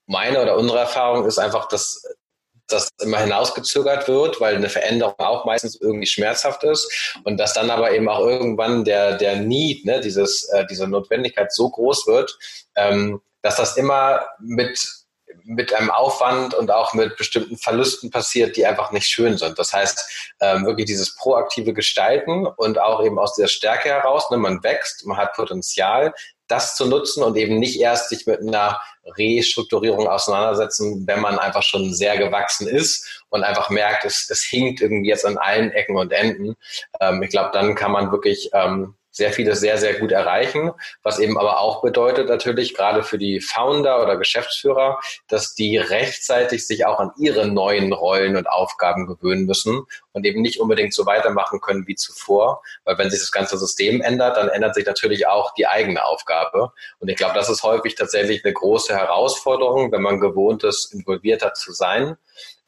[0.06, 2.04] meine oder unsere Erfahrung ist einfach, dass
[2.68, 7.70] das immer hinausgezögert wird, weil eine Veränderung auch meistens irgendwie schmerzhaft ist und dass dann
[7.70, 12.38] aber eben auch irgendwann der, der Need, ne, dieses, äh, diese Notwendigkeit so groß wird,
[12.76, 15.03] ähm, dass das immer mit
[15.46, 19.60] mit einem Aufwand und auch mit bestimmten Verlusten passiert, die einfach nicht schön sind.
[19.60, 24.38] Das heißt, ähm, wirklich dieses proaktive Gestalten und auch eben aus dieser Stärke heraus, ne,
[24.38, 26.14] man wächst, man hat Potenzial,
[26.48, 28.80] das zu nutzen und eben nicht erst sich mit einer
[29.18, 34.82] Restrukturierung auseinandersetzen, wenn man einfach schon sehr gewachsen ist und einfach merkt, es, es hinkt
[34.82, 36.56] irgendwie jetzt an allen Ecken und Enden.
[37.00, 40.72] Ähm, ich glaube, dann kann man wirklich ähm, sehr viele sehr, sehr gut erreichen,
[41.04, 46.66] was eben aber auch bedeutet natürlich gerade für die Founder oder Geschäftsführer, dass die rechtzeitig
[46.68, 51.06] sich auch an ihre neuen Rollen und Aufgaben gewöhnen müssen und eben nicht unbedingt so
[51.06, 55.28] weitermachen können wie zuvor, weil wenn sich das ganze System ändert, dann ändert sich natürlich
[55.28, 56.72] auch die eigene Aufgabe.
[57.00, 61.54] Und ich glaube, das ist häufig tatsächlich eine große Herausforderung, wenn man gewohnt ist, involvierter
[61.54, 62.18] zu sein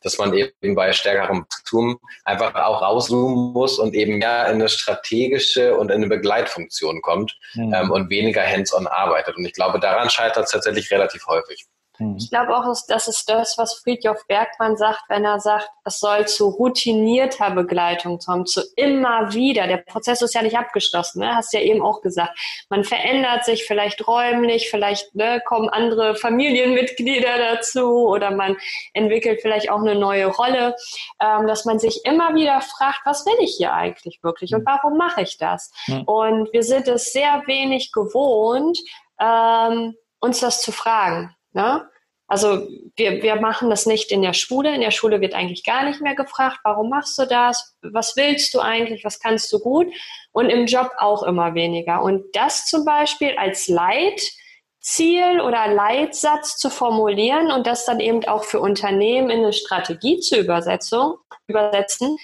[0.05, 4.69] dass man eben bei stärkerem Wachstum einfach auch rauszoomen muss und eben mehr in eine
[4.69, 7.73] strategische und in eine Begleitfunktion kommt mhm.
[7.73, 9.35] ähm, und weniger hands-on arbeitet.
[9.35, 11.65] Und ich glaube, daran scheitert es tatsächlich relativ häufig.
[11.99, 12.17] Mhm.
[12.17, 16.27] Ich glaube auch, das ist das, was Friedjof Bergmann sagt, wenn er sagt, es soll
[16.27, 19.67] zu routinierter Begleitung kommen, zu immer wieder.
[19.67, 21.35] Der Prozess ist ja nicht abgeschlossen, ne?
[21.35, 22.37] hast ja eben auch gesagt.
[22.69, 28.57] Man verändert sich vielleicht räumlich, vielleicht ne, kommen andere Familienmitglieder dazu oder man
[28.93, 30.75] entwickelt vielleicht auch eine neue Rolle,
[31.21, 34.97] ähm, dass man sich immer wieder fragt, was will ich hier eigentlich wirklich und warum
[34.97, 35.71] mache ich das?
[35.87, 36.03] Mhm.
[36.03, 38.79] Und wir sind es sehr wenig gewohnt,
[39.19, 41.34] ähm, uns das zu fragen.
[41.55, 41.89] Ne?
[42.27, 44.73] Also wir, wir machen das nicht in der Schule.
[44.73, 47.75] In der Schule wird eigentlich gar nicht mehr gefragt, warum machst du das?
[47.81, 49.05] Was willst du eigentlich?
[49.05, 49.87] Was kannst du gut?
[50.31, 52.01] Und im Job auch immer weniger.
[52.01, 58.43] Und das zum Beispiel als Leitziel oder Leitsatz zu formulieren und das dann eben auch
[58.43, 62.17] für Unternehmen in eine Strategie zu übersetzen,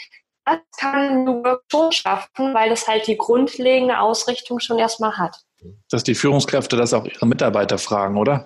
[0.46, 5.38] das kann nur schon schaffen, weil das halt die grundlegende Ausrichtung schon erstmal hat.
[5.92, 8.46] Dass die Führungskräfte das auch ihre Mitarbeiter fragen, oder?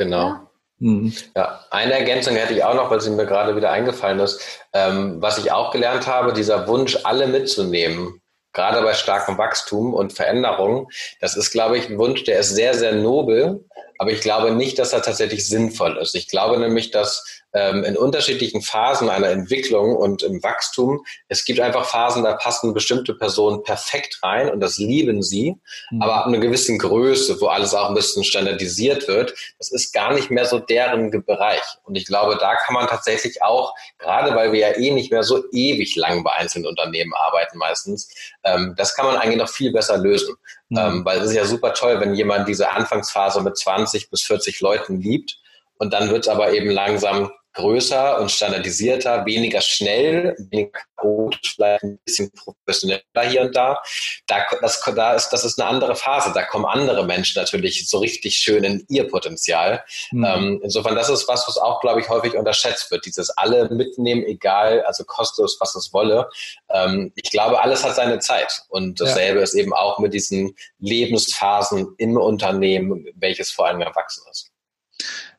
[0.00, 0.28] Genau.
[0.28, 0.50] Ja.
[0.78, 1.12] Mhm.
[1.36, 4.40] Ja, eine Ergänzung hätte ich auch noch, weil sie mir gerade wieder eingefallen ist.
[4.72, 8.22] Ähm, was ich auch gelernt habe, dieser Wunsch, alle mitzunehmen,
[8.54, 10.88] gerade bei starkem Wachstum und Veränderung,
[11.20, 13.62] das ist, glaube ich, ein Wunsch, der ist sehr, sehr nobel,
[13.98, 16.14] aber ich glaube nicht, dass er tatsächlich sinnvoll ist.
[16.14, 21.04] Ich glaube nämlich, dass ähm, in unterschiedlichen Phasen einer Entwicklung und im Wachstum.
[21.28, 25.56] Es gibt einfach Phasen, da passen bestimmte Personen perfekt rein und das lieben sie,
[25.90, 26.02] mhm.
[26.02, 30.14] aber ab einer gewissen Größe, wo alles auch ein bisschen standardisiert wird, das ist gar
[30.14, 31.62] nicht mehr so deren Bereich.
[31.84, 35.22] Und ich glaube, da kann man tatsächlich auch, gerade weil wir ja eh nicht mehr
[35.22, 38.08] so ewig lang bei einzelnen Unternehmen arbeiten meistens,
[38.44, 40.34] ähm, das kann man eigentlich noch viel besser lösen.
[40.68, 40.78] Mhm.
[40.78, 44.60] Ähm, weil es ist ja super toll, wenn jemand diese Anfangsphase mit 20 bis 40
[44.60, 45.36] Leuten liebt
[45.78, 51.82] und dann wird es aber eben langsam größer und standardisierter, weniger schnell, weniger chaotisch, vielleicht
[51.82, 53.80] ein bisschen professioneller hier und da.
[54.26, 56.32] Da, das, da ist, das ist eine andere Phase.
[56.32, 59.84] Da kommen andere Menschen natürlich so richtig schön in ihr Potenzial.
[60.12, 60.24] Mhm.
[60.24, 63.06] Ähm, insofern, das ist was, was auch, glaube ich, häufig unterschätzt wird.
[63.06, 66.28] Dieses alle mitnehmen, egal, also kostenlos, was es wolle.
[66.70, 68.62] Ähm, ich glaube, alles hat seine Zeit.
[68.68, 69.44] Und dasselbe ja.
[69.44, 74.49] ist eben auch mit diesen Lebensphasen im Unternehmen, welches vor allem erwachsen ist.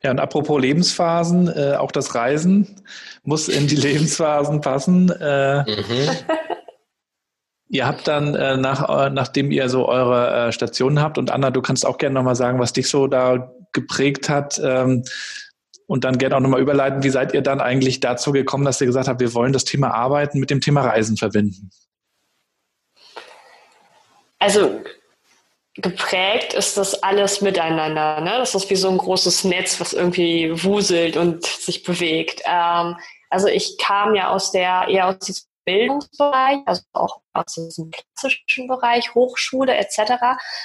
[0.04, 2.82] Ja, und apropos Lebensphasen, äh, auch das Reisen
[3.24, 5.10] muss in die Lebensphasen passen.
[5.10, 6.10] Äh, mhm.
[7.70, 11.52] Ihr habt dann, äh, nach, äh, nachdem ihr so eure äh, Stationen habt, und Anna,
[11.52, 15.04] du kannst auch gerne nochmal sagen, was dich so da geprägt hat, ähm,
[15.92, 18.88] und dann gerne auch nochmal überleiten, wie seid ihr dann eigentlich dazu gekommen, dass ihr
[18.88, 21.70] gesagt habt, wir wollen das Thema Arbeiten mit dem Thema Reisen verbinden?
[24.40, 24.82] Also
[25.76, 28.20] geprägt ist das alles miteinander.
[28.22, 28.38] Ne?
[28.38, 32.42] Das ist wie so ein großes Netz, was irgendwie wuselt und sich bewegt.
[32.46, 32.98] Ähm,
[33.30, 38.68] also ich kam ja aus der eher aus diesem Bildungsbereich, also auch aus diesem klassischen
[38.68, 40.14] Bereich, Hochschule etc.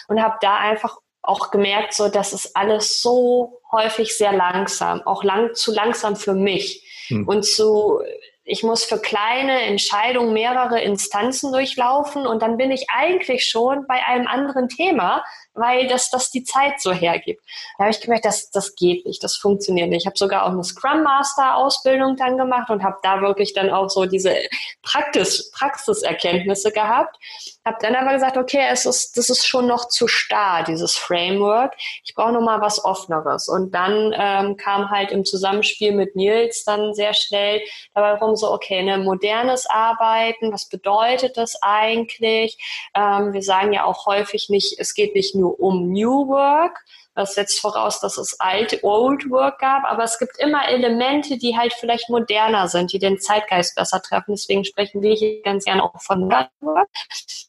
[0.08, 5.22] und habe da einfach auch gemerkt, so dass es alles so häufig sehr langsam, auch
[5.22, 7.28] lang zu langsam für mich hm.
[7.28, 8.00] und zu
[8.46, 14.06] ich muss für kleine Entscheidungen mehrere Instanzen durchlaufen und dann bin ich eigentlich schon bei
[14.06, 15.24] einem anderen Thema,
[15.56, 17.42] weil das, das die Zeit so hergibt.
[17.78, 20.02] Da habe ich gemerkt, das, das geht nicht, das funktioniert nicht.
[20.02, 23.70] Ich habe sogar auch eine Scrum Master Ausbildung dann gemacht und habe da wirklich dann
[23.70, 24.34] auch so diese
[24.82, 27.16] Praxis, Praxiserkenntnisse gehabt.
[27.64, 31.74] Habe dann aber gesagt, okay, es ist, das ist schon noch zu starr, dieses Framework.
[32.04, 33.48] Ich brauche noch mal was Offeneres.
[33.48, 37.60] Und dann ähm, kam halt im Zusammenspiel mit Nils dann sehr schnell
[37.94, 42.58] dabei rum so, okay, ne, modernes Arbeiten, was bedeutet das eigentlich?
[42.94, 47.34] Ähm, wir sagen ja auch häufig nicht, es geht nicht nur um New Work, das
[47.34, 51.72] setzt voraus, dass es alt, Old Work gab, aber es gibt immer Elemente, die halt
[51.72, 54.32] vielleicht moderner sind, die den Zeitgeist besser treffen.
[54.34, 56.88] Deswegen sprechen wir hier ganz gerne auch von Modern Work.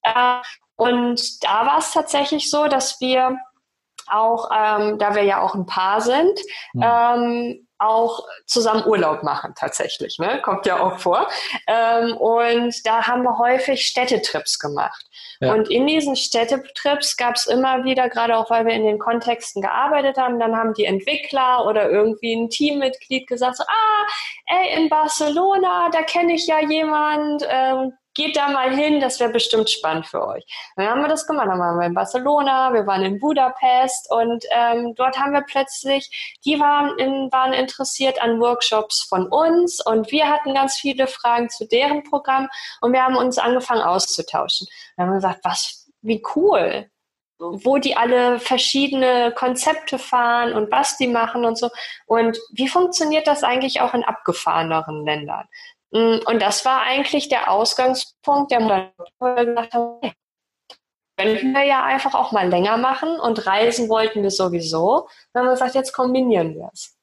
[0.04, 0.42] Äh,
[0.78, 3.38] und da war es tatsächlich so, dass wir
[4.10, 6.39] auch, ähm, da wir ja auch ein Paar sind,
[6.74, 6.84] mhm.
[6.84, 10.41] ähm, auch zusammen Urlaub machen tatsächlich, ne?
[10.41, 11.28] kommt ja auch vor.
[11.67, 15.06] Ähm, und da haben wir häufig Städtetrips gemacht.
[15.39, 15.54] Ja.
[15.54, 19.62] Und in diesen Städtetrips gab es immer wieder, gerade auch weil wir in den Kontexten
[19.62, 24.08] gearbeitet haben, dann haben die Entwickler oder irgendwie ein Teammitglied gesagt, so, ah,
[24.48, 29.32] ey, in Barcelona, da kenne ich ja jemand, ähm, geht da mal hin, das wäre
[29.32, 30.43] bestimmt spannend für euch.
[30.75, 31.47] dann haben wir das gemacht.
[31.47, 36.38] Dann waren wir in Barcelona, wir waren in Budapest und ähm, dort haben wir plötzlich,
[36.43, 41.49] die waren, in, waren interessiert an Workshops von uns und wir hatten ganz viele Fragen
[41.49, 42.49] zu deren Programm
[42.82, 44.67] und wir haben uns angefangen auszutauschen.
[44.95, 46.89] Dann haben wir gesagt, was, wie cool
[47.39, 51.69] wo die alle verschiedene Konzepte fahren und was die machen und so.
[52.08, 55.47] Und wie funktioniert das eigentlich auch in abgefahreneren Ländern?
[55.91, 60.13] Mm, und das war eigentlich der Ausgangspunkt, der wir gesagt haben, hey,
[61.17, 65.08] könnten wir ja einfach auch mal länger machen und reisen wollten wir sowieso.
[65.34, 66.95] Dann haben wir gesagt, jetzt kombinieren wir es.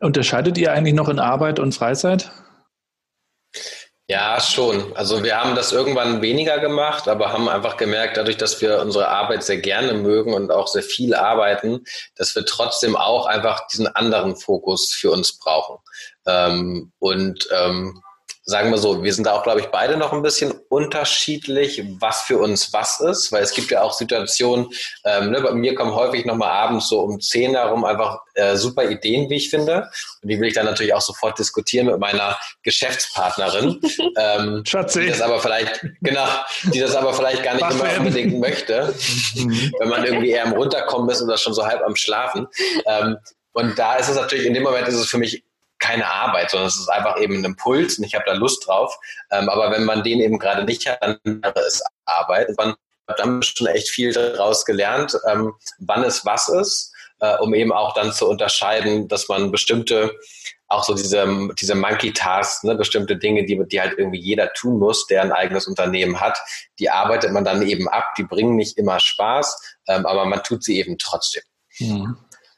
[0.00, 2.30] Unterscheidet ihr eigentlich noch in Arbeit und Freizeit?
[4.06, 4.94] Ja, schon.
[4.94, 9.08] Also wir haben das irgendwann weniger gemacht, aber haben einfach gemerkt, dadurch, dass wir unsere
[9.08, 13.86] Arbeit sehr gerne mögen und auch sehr viel arbeiten, dass wir trotzdem auch einfach diesen
[13.86, 15.78] anderen Fokus für uns brauchen.
[16.26, 18.02] Ähm, und ähm,
[18.42, 22.22] sagen wir so, wir sind da auch, glaube ich, beide noch ein bisschen unterschiedlich, was
[22.22, 24.66] für uns was ist, weil es gibt ja auch Situationen,
[25.04, 28.90] ähm, ne, bei mir kommen häufig nochmal abends so um 10 herum einfach äh, super
[28.90, 29.88] Ideen, wie ich finde.
[30.20, 33.80] Und die will ich dann natürlich auch sofort diskutieren mit meiner Geschäftspartnerin.
[34.18, 35.02] ähm, Schatzi.
[35.02, 36.26] Die das aber vielleicht, genau,
[36.64, 38.92] die das aber vielleicht gar nicht immer unbedingt möchte,
[39.78, 42.48] wenn man irgendwie eher am Runterkommen ist oder schon so halb am Schlafen.
[42.86, 43.16] Ähm,
[43.52, 45.44] und da ist es natürlich, in dem Moment ist es für mich
[45.84, 48.96] keine Arbeit, sondern es ist einfach eben ein Impuls und ich habe da Lust drauf.
[49.30, 51.18] Ähm, aber wenn man den eben gerade nicht hat, dann
[51.66, 52.48] ist Arbeit.
[52.56, 52.74] Man
[53.06, 57.70] hat dann schon echt viel daraus gelernt, ähm, wann es was ist, äh, um eben
[57.70, 60.12] auch dann zu unterscheiden, dass man bestimmte,
[60.68, 61.26] auch so diese,
[61.60, 65.66] diese Monkey-Tasks, ne, bestimmte Dinge, die, die halt irgendwie jeder tun muss, der ein eigenes
[65.66, 66.38] Unternehmen hat,
[66.78, 70.64] die arbeitet man dann eben ab, die bringen nicht immer Spaß, ähm, aber man tut
[70.64, 71.42] sie eben trotzdem.
[71.78, 72.16] Mhm.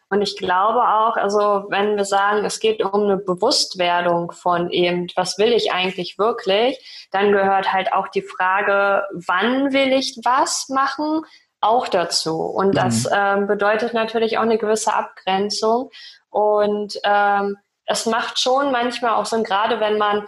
[0.09, 5.09] Und ich glaube auch, also wenn wir sagen, es geht um eine Bewusstwerdung von eben,
[5.16, 10.69] was will ich eigentlich wirklich, dann gehört halt auch die Frage, wann will ich was
[10.69, 11.23] machen,
[11.61, 12.40] auch dazu.
[12.40, 12.73] Und mhm.
[12.73, 15.90] das ähm, bedeutet natürlich auch eine gewisse Abgrenzung.
[16.31, 20.27] Und ähm, es macht schon manchmal auch Sinn, gerade wenn man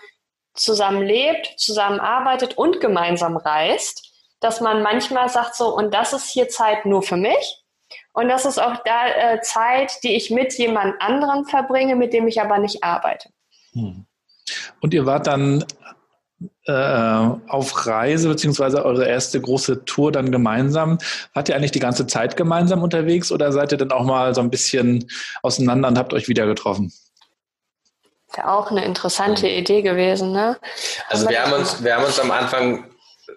[0.55, 6.49] zusammen lebt, zusammenarbeitet und gemeinsam reist, dass man manchmal sagt so, und das ist hier
[6.49, 7.63] Zeit nur für mich
[8.19, 12.27] und das ist auch da äh, Zeit, die ich mit jemand anderem verbringe, mit dem
[12.27, 13.29] ich aber nicht arbeite.
[13.75, 14.07] Hm.
[14.81, 15.65] Und ihr wart dann
[16.67, 20.99] äh, auf Reise, beziehungsweise eure erste große Tour dann gemeinsam.
[21.33, 24.41] Wart ihr eigentlich die ganze Zeit gemeinsam unterwegs oder seid ihr dann auch mal so
[24.41, 25.09] ein bisschen
[25.45, 26.93] auseinander und habt euch wieder getroffen?
[28.35, 30.59] Wäre auch eine interessante Idee gewesen, ne?
[31.09, 32.85] Also wir haben uns, wir haben uns am Anfang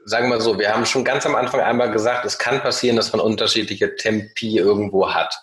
[0.05, 3.11] sagen wir so, wir haben schon ganz am Anfang einmal gesagt, es kann passieren, dass
[3.11, 5.35] man unterschiedliche Tempi irgendwo hat.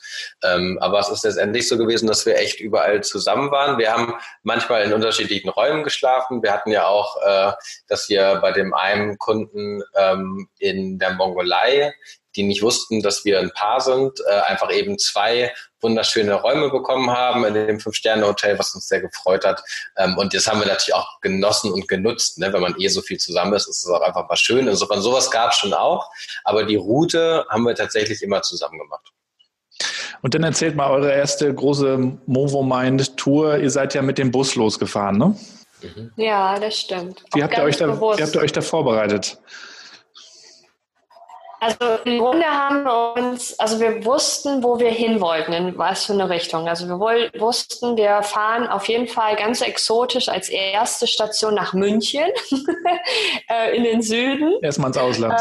[0.43, 3.79] Ähm, aber es ist letztendlich so gewesen, dass wir echt überall zusammen waren.
[3.79, 6.43] Wir haben manchmal in unterschiedlichen Räumen geschlafen.
[6.43, 7.53] Wir hatten ja auch, äh,
[7.89, 11.93] dass wir bei dem einen Kunden ähm, in der Mongolei
[12.39, 17.11] die nicht wussten, dass wir ein Paar sind, äh, einfach eben zwei wunderschöne Räume bekommen
[17.11, 19.63] haben in dem Fünf-Sterne-Hotel, was uns sehr gefreut hat.
[19.97, 22.39] Ähm, und das haben wir natürlich auch genossen und genutzt.
[22.39, 22.53] Ne?
[22.53, 24.69] Wenn man eh so viel zusammen ist, ist es auch einfach mal schön.
[24.69, 26.11] Insofern sowas gab es schon auch.
[26.45, 29.13] Aber die Route haben wir tatsächlich immer zusammen gemacht.
[30.23, 33.59] Und dann erzählt mal eure erste große Movo Mind Tour.
[33.59, 35.37] Ihr seid ja mit dem Bus losgefahren, ne?
[35.83, 36.13] Mhm.
[36.17, 37.23] Ja, das stimmt.
[37.35, 39.39] Wie habt, ihr euch da, wie habt ihr euch da vorbereitet?
[41.61, 46.05] Also im Grunde haben wir uns, also wir wussten, wo wir hin wollten, in was
[46.07, 46.69] für eine Richtung.
[46.69, 51.73] Also wir woll, wussten, wir fahren auf jeden Fall ganz exotisch als erste Station nach
[51.73, 52.31] München
[53.51, 54.55] äh, in den Süden.
[54.63, 55.41] Erstmal ins Ausland.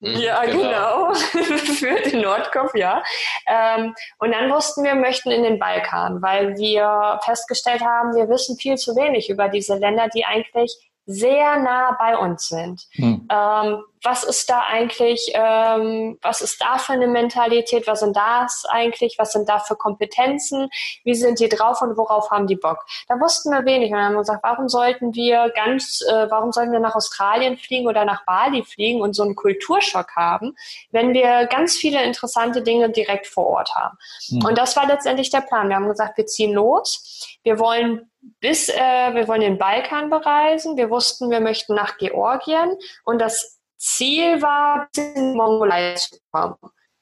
[0.00, 0.62] Ähm, mhm, ja, genau.
[0.62, 1.14] genau.
[1.74, 3.02] Für den Nordkopf, ja.
[3.48, 8.56] Ähm, und dann wussten wir, möchten in den Balkan, weil wir festgestellt haben, wir wissen
[8.56, 12.86] viel zu wenig über diese Länder, die eigentlich sehr nah bei uns sind.
[12.92, 13.26] Hm.
[13.30, 18.64] Ähm, was ist da eigentlich, ähm, was ist da für eine Mentalität, was sind das
[18.68, 20.68] eigentlich, was sind da für Kompetenzen,
[21.04, 22.84] wie sind die drauf und worauf haben die Bock?
[23.08, 26.80] Da wussten wir wenig und haben gesagt, warum sollten wir ganz, äh, warum sollten wir
[26.80, 30.54] nach Australien fliegen oder nach Bali fliegen und so einen Kulturschock haben,
[30.90, 33.96] wenn wir ganz viele interessante Dinge direkt vor Ort haben.
[34.28, 34.44] Mhm.
[34.44, 35.70] Und das war letztendlich der Plan.
[35.70, 40.76] Wir haben gesagt, wir ziehen los, wir wollen bis, äh, wir wollen den Balkan bereisen,
[40.76, 46.56] wir wussten, wir möchten nach Georgien und das Ziel war, in die Mongolei zu kommen.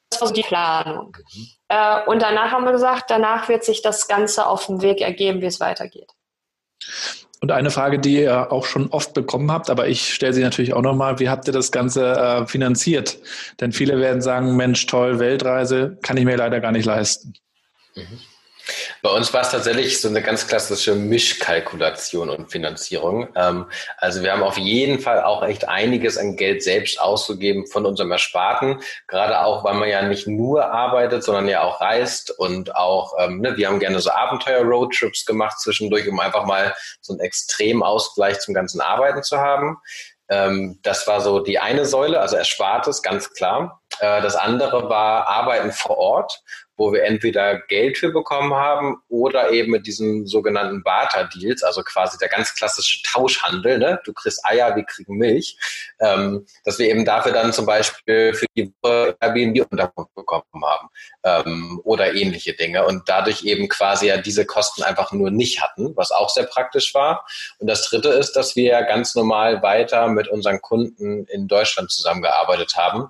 [0.08, 1.16] Das war so die Planung.
[1.34, 1.46] Mhm.
[1.68, 5.40] Äh, und danach haben wir gesagt, danach wird sich das Ganze auf dem Weg ergeben,
[5.40, 6.12] wie es weitergeht.
[7.40, 10.74] Und eine Frage, die ihr auch schon oft bekommen habt, aber ich stelle sie natürlich
[10.74, 13.18] auch nochmal, wie habt ihr das Ganze äh, finanziert?
[13.60, 17.34] Denn viele werden sagen, Mensch, toll, Weltreise, kann ich mir leider gar nicht leisten.
[17.96, 18.20] Mhm.
[19.02, 23.28] Bei uns war es tatsächlich so eine ganz klassische Mischkalkulation und Finanzierung.
[23.36, 23.66] Ähm,
[23.98, 28.10] also wir haben auf jeden Fall auch echt einiges an Geld selbst ausgegeben von unserem
[28.10, 28.80] Ersparten.
[29.06, 33.40] Gerade auch, weil man ja nicht nur arbeitet, sondern ja auch reist und auch, ähm,
[33.40, 38.40] ne, wir haben gerne so Abenteuer-Roadtrips gemacht zwischendurch, um einfach mal so einen extremen Ausgleich
[38.40, 39.78] zum ganzen Arbeiten zu haben.
[40.28, 43.80] Ähm, das war so die eine Säule, also Erspartes, ganz klar.
[44.00, 46.42] Äh, das andere war Arbeiten vor Ort
[46.76, 52.18] wo wir entweder Geld für bekommen haben oder eben mit diesen sogenannten Barter-Deals, also quasi
[52.18, 54.00] der ganz klassische Tauschhandel, ne?
[54.04, 55.58] du kriegst Eier, wir kriegen Milch,
[56.00, 60.88] ähm, dass wir eben dafür dann zum Beispiel für die Airbnb Unterkunft bekommen haben.
[61.26, 65.96] ähm, oder ähnliche Dinge und dadurch eben quasi ja diese Kosten einfach nur nicht hatten,
[65.96, 67.26] was auch sehr praktisch war.
[67.58, 72.76] Und das Dritte ist, dass wir ganz normal weiter mit unseren Kunden in Deutschland zusammengearbeitet
[72.76, 73.08] haben.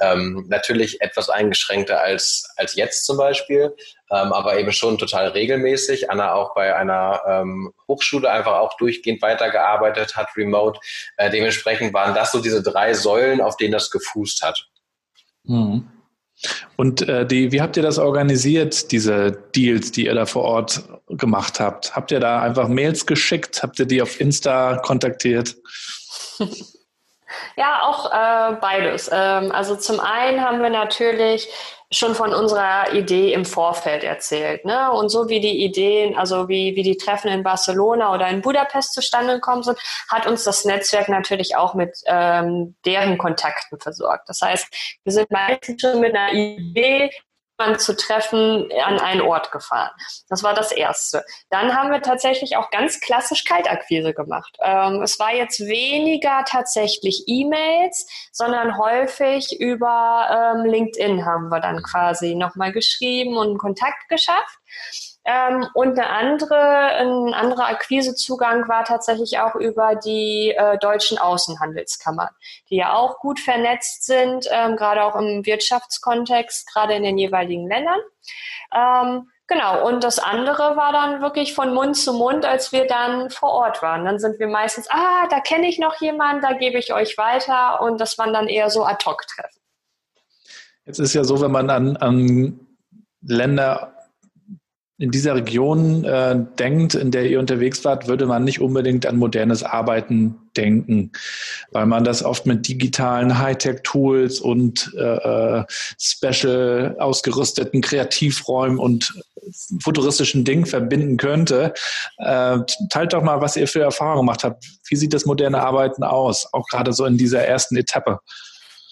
[0.00, 3.74] Ähm, natürlich etwas eingeschränkter als, als jetzt zum Beispiel,
[4.10, 6.10] ähm, aber eben schon total regelmäßig.
[6.10, 10.78] Anna auch bei einer ähm, Hochschule einfach auch durchgehend weitergearbeitet hat, remote.
[11.16, 14.68] Äh, dementsprechend waren das so diese drei Säulen, auf denen das gefußt hat.
[15.44, 15.88] Mhm.
[16.76, 20.82] Und äh, die, wie habt ihr das organisiert, diese Deals, die ihr da vor Ort
[21.08, 21.96] gemacht habt?
[21.96, 23.62] Habt ihr da einfach Mails geschickt?
[23.62, 25.56] Habt ihr die auf Insta kontaktiert?
[27.56, 29.10] Ja, auch äh, beides.
[29.12, 31.48] Ähm, also zum einen haben wir natürlich
[31.90, 34.64] schon von unserer Idee im Vorfeld erzählt.
[34.64, 34.92] Ne?
[34.92, 38.92] Und so wie die Ideen, also wie, wie die Treffen in Barcelona oder in Budapest
[38.92, 39.78] zustande gekommen sind,
[40.08, 44.28] hat uns das Netzwerk natürlich auch mit ähm, deren Kontakten versorgt.
[44.28, 47.10] Das heißt, wir sind meistens schon mit einer Idee
[47.78, 49.90] zu treffen an einen Ort gefahren.
[50.28, 51.24] Das war das Erste.
[51.50, 54.56] Dann haben wir tatsächlich auch ganz klassisch Kaltakquise gemacht.
[54.62, 61.82] Ähm, es war jetzt weniger tatsächlich E-Mails, sondern häufig über ähm, LinkedIn haben wir dann
[61.82, 64.58] quasi nochmal geschrieben und Kontakt geschafft.
[65.30, 72.30] Ähm, und eine andere, ein anderer Akquisezugang war tatsächlich auch über die äh, deutschen Außenhandelskammern,
[72.70, 77.68] die ja auch gut vernetzt sind, ähm, gerade auch im Wirtschaftskontext, gerade in den jeweiligen
[77.68, 78.00] Ländern.
[78.74, 83.30] Ähm, Genau, und das andere war dann wirklich von Mund zu Mund, als wir dann
[83.30, 84.04] vor Ort waren.
[84.04, 87.80] Dann sind wir meistens, ah, da kenne ich noch jemanden, da gebe ich euch weiter
[87.80, 89.62] und das waren dann eher so Ad-Hoc-Treffen.
[90.84, 92.60] Jetzt ist ja so, wenn man an, an
[93.22, 93.97] Länder
[94.98, 99.16] in dieser Region äh, denkt, in der ihr unterwegs wart, würde man nicht unbedingt an
[99.16, 101.12] modernes Arbeiten denken,
[101.70, 105.64] weil man das oft mit digitalen Hightech-Tools und äh, äh
[106.00, 109.14] special ausgerüsteten Kreativräumen und
[109.80, 111.74] futuristischen Dingen verbinden könnte.
[112.18, 112.58] Äh,
[112.90, 114.64] teilt doch mal, was ihr für Erfahrungen gemacht habt.
[114.88, 118.18] Wie sieht das moderne Arbeiten aus, auch gerade so in dieser ersten Etappe?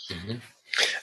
[0.09, 0.41] Mhm.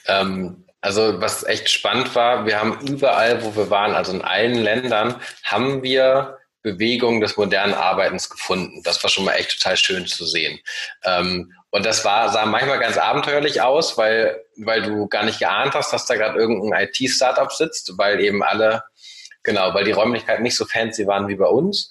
[0.06, 4.54] Ähm, also was echt spannend war, wir haben überall, wo wir waren, also in allen
[4.54, 8.82] Ländern, haben wir Bewegungen des modernen Arbeitens gefunden.
[8.82, 10.60] Das war schon mal echt total schön zu sehen.
[11.02, 15.72] Ähm, und das war, sah manchmal ganz abenteuerlich aus, weil, weil du gar nicht geahnt
[15.72, 18.82] hast, dass da gerade irgendein IT-Startup sitzt, weil eben alle,
[19.42, 21.88] genau, weil die Räumlichkeiten nicht so fancy waren wie bei uns.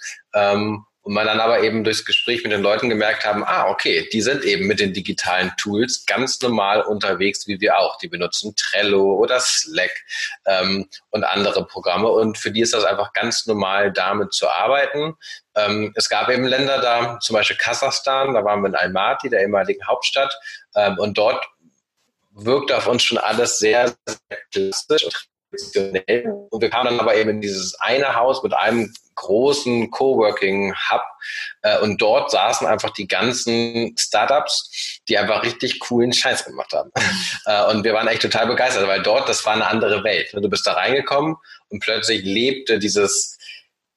[1.04, 4.22] Und man dann aber eben durchs Gespräch mit den Leuten gemerkt haben, ah, okay, die
[4.22, 7.98] sind eben mit den digitalen Tools ganz normal unterwegs, wie wir auch.
[7.98, 9.92] Die benutzen Trello oder Slack
[10.46, 12.08] ähm, und andere Programme.
[12.08, 15.16] Und für die ist das einfach ganz normal, damit zu arbeiten.
[15.56, 19.42] Ähm, es gab eben Länder da, zum Beispiel Kasachstan, da waren wir in Almaty, der
[19.42, 20.34] ehemaligen Hauptstadt.
[20.74, 21.46] Ähm, und dort
[22.32, 26.34] wirkt auf uns schon alles sehr, sehr klassisch und traditionell.
[26.50, 31.02] Und wir kamen dann aber eben in dieses eine Haus mit einem großen Coworking-Hub
[31.62, 36.92] äh, und dort saßen einfach die ganzen Startups, die einfach richtig coolen Scheiß gemacht haben.
[37.46, 40.30] äh, und wir waren echt total begeistert, weil dort, das war eine andere Welt.
[40.34, 41.36] Du bist da reingekommen
[41.70, 43.38] und plötzlich lebte dieses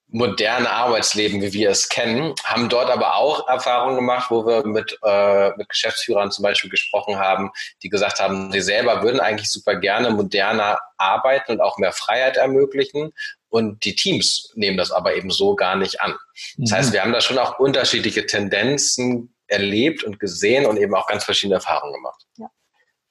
[0.09, 4.99] moderne Arbeitsleben, wie wir es kennen, haben dort aber auch Erfahrungen gemacht, wo wir mit,
[5.03, 7.51] äh, mit Geschäftsführern zum Beispiel gesprochen haben,
[7.83, 12.37] die gesagt haben, sie selber würden eigentlich super gerne moderner arbeiten und auch mehr Freiheit
[12.37, 13.13] ermöglichen.
[13.49, 16.15] Und die Teams nehmen das aber eben so gar nicht an.
[16.57, 16.93] Das heißt, mhm.
[16.95, 21.57] wir haben da schon auch unterschiedliche Tendenzen erlebt und gesehen und eben auch ganz verschiedene
[21.57, 22.23] Erfahrungen gemacht.
[22.37, 22.51] Ja.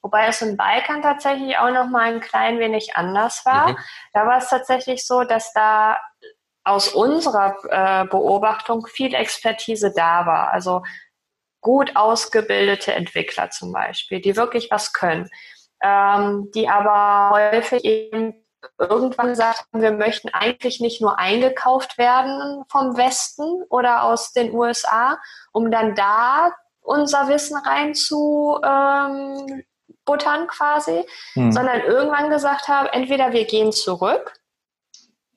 [0.01, 3.69] Wobei es im Balkan tatsächlich auch noch mal ein klein wenig anders war.
[3.69, 3.77] Mhm.
[4.13, 5.97] Da war es tatsächlich so, dass da
[6.63, 10.49] aus unserer äh, Beobachtung viel Expertise da war.
[10.49, 10.83] Also
[11.61, 15.29] gut ausgebildete Entwickler zum Beispiel, die wirklich was können,
[15.81, 18.44] ähm, die aber häufig eben
[18.77, 24.53] irgendwann gesagt haben, wir möchten eigentlich nicht nur eingekauft werden vom Westen oder aus den
[24.53, 25.17] USA,
[25.51, 26.51] um dann da
[26.81, 29.63] unser Wissen rein zu ähm,
[30.05, 31.51] buttern quasi, hm.
[31.51, 34.33] sondern irgendwann gesagt haben, entweder wir gehen zurück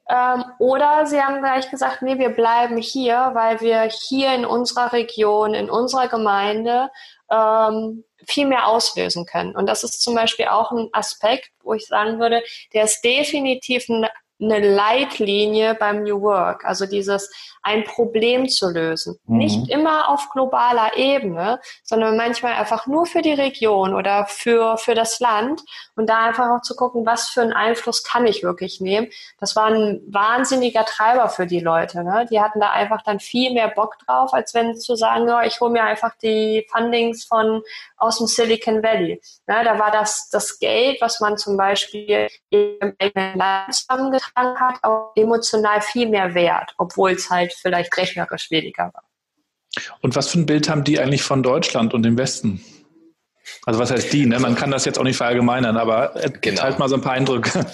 [0.08, 4.92] ähm, oder sie haben gleich gesagt, nee, wir bleiben hier, weil wir hier in unserer
[4.92, 6.90] Region, in unserer Gemeinde
[7.30, 9.56] ähm, viel mehr auslösen können.
[9.56, 12.42] Und das ist zum Beispiel auch ein Aspekt, wo ich sagen würde,
[12.74, 14.06] der ist definitiv ein
[14.40, 17.30] eine Leitlinie beim New Work, also dieses
[17.62, 19.18] ein Problem zu lösen.
[19.26, 19.38] Mhm.
[19.38, 24.94] Nicht immer auf globaler Ebene, sondern manchmal einfach nur für die Region oder für, für
[24.94, 25.62] das Land
[25.96, 29.08] und da einfach auch zu gucken, was für einen Einfluss kann ich wirklich nehmen.
[29.40, 32.04] Das war ein wahnsinniger Treiber für die Leute.
[32.04, 32.26] Ne?
[32.30, 35.60] Die hatten da einfach dann viel mehr Bock drauf, als wenn zu sagen, ja, ich
[35.60, 37.62] hole mir einfach die Fundings von
[37.96, 39.20] aus dem Silicon Valley.
[39.46, 39.64] Ne?
[39.64, 45.12] Da war das, das Geld, was man zum Beispiel im eigenen Land zusammengetragen hat, auch
[45.16, 49.04] emotional viel mehr wert, obwohl es halt vielleicht rechnerisch weniger war.
[50.00, 52.64] Und was für ein Bild haben die eigentlich von Deutschland und dem Westen?
[53.64, 54.26] Also was heißt die?
[54.26, 54.38] Ne?
[54.38, 56.62] Man kann das jetzt auch nicht verallgemeinern, aber genau.
[56.62, 57.66] halt mal so ein paar Eindrücke.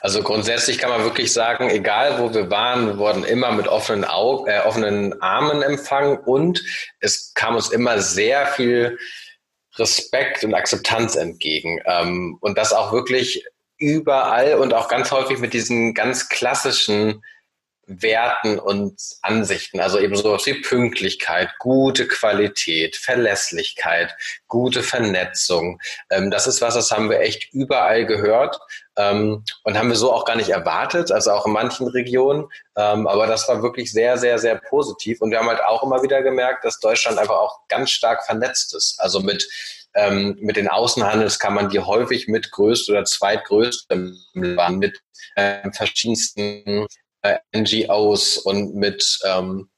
[0.00, 4.04] Also grundsätzlich kann man wirklich sagen, egal wo wir waren, wir wurden immer mit offenen,
[4.04, 6.60] Augen, äh, offenen Armen empfangen und
[7.00, 8.98] es kam uns immer sehr viel
[9.76, 11.80] Respekt und Akzeptanz entgegen.
[11.84, 13.44] Ähm, und das auch wirklich
[13.78, 17.22] überall und auch ganz häufig mit diesen ganz klassischen
[17.88, 19.80] Werten und Ansichten.
[19.80, 24.14] Also eben sowas wie Pünktlichkeit, gute Qualität, Verlässlichkeit,
[24.46, 25.80] gute Vernetzung.
[26.10, 28.60] Ähm, das ist was, das haben wir echt überall gehört
[28.96, 32.46] ähm, und haben wir so auch gar nicht erwartet, also auch in manchen Regionen.
[32.76, 35.22] Ähm, aber das war wirklich sehr, sehr, sehr positiv.
[35.22, 38.74] Und wir haben halt auch immer wieder gemerkt, dass Deutschland einfach auch ganz stark vernetzt
[38.74, 39.00] ist.
[39.00, 39.48] Also mit
[39.94, 45.00] ähm, mit den Außenhandelskammern, die häufig mit größte oder zweitgrößte waren, mit
[45.34, 46.86] äh, verschiedensten
[47.22, 49.70] äh, NGOs und mit ähm,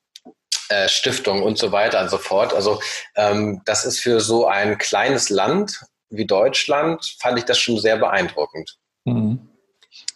[0.68, 2.54] äh, Stiftungen und so weiter und so fort.
[2.54, 2.80] Also
[3.16, 5.80] ähm, das ist für so ein kleines Land
[6.10, 8.76] wie Deutschland, fand ich das schon sehr beeindruckend.
[9.04, 9.48] Mhm.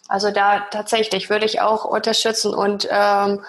[0.07, 3.43] Also da tatsächlich würde ich auch unterstützen und ähm,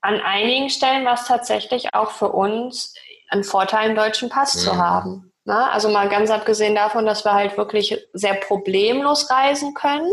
[0.00, 2.94] an einigen Stellen war es tatsächlich auch für uns
[3.28, 4.60] ein Vorteil, einen deutschen Pass mhm.
[4.60, 5.32] zu haben.
[5.44, 5.72] Na, ne?
[5.72, 10.12] also mal ganz abgesehen davon, dass wir halt wirklich sehr problemlos reisen können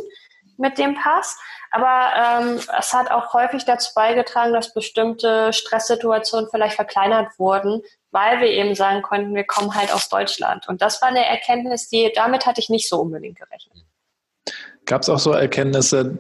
[0.57, 1.37] mit dem Pass.
[1.71, 8.39] Aber ähm, es hat auch häufig dazu beigetragen, dass bestimmte Stresssituationen vielleicht verkleinert wurden, weil
[8.39, 10.69] wir eben sagen konnten, wir kommen halt aus Deutschland.
[10.69, 13.83] Und das war eine Erkenntnis, die damit hatte ich nicht so unbedingt gerechnet.
[14.85, 16.17] Gab es auch so Erkenntnisse,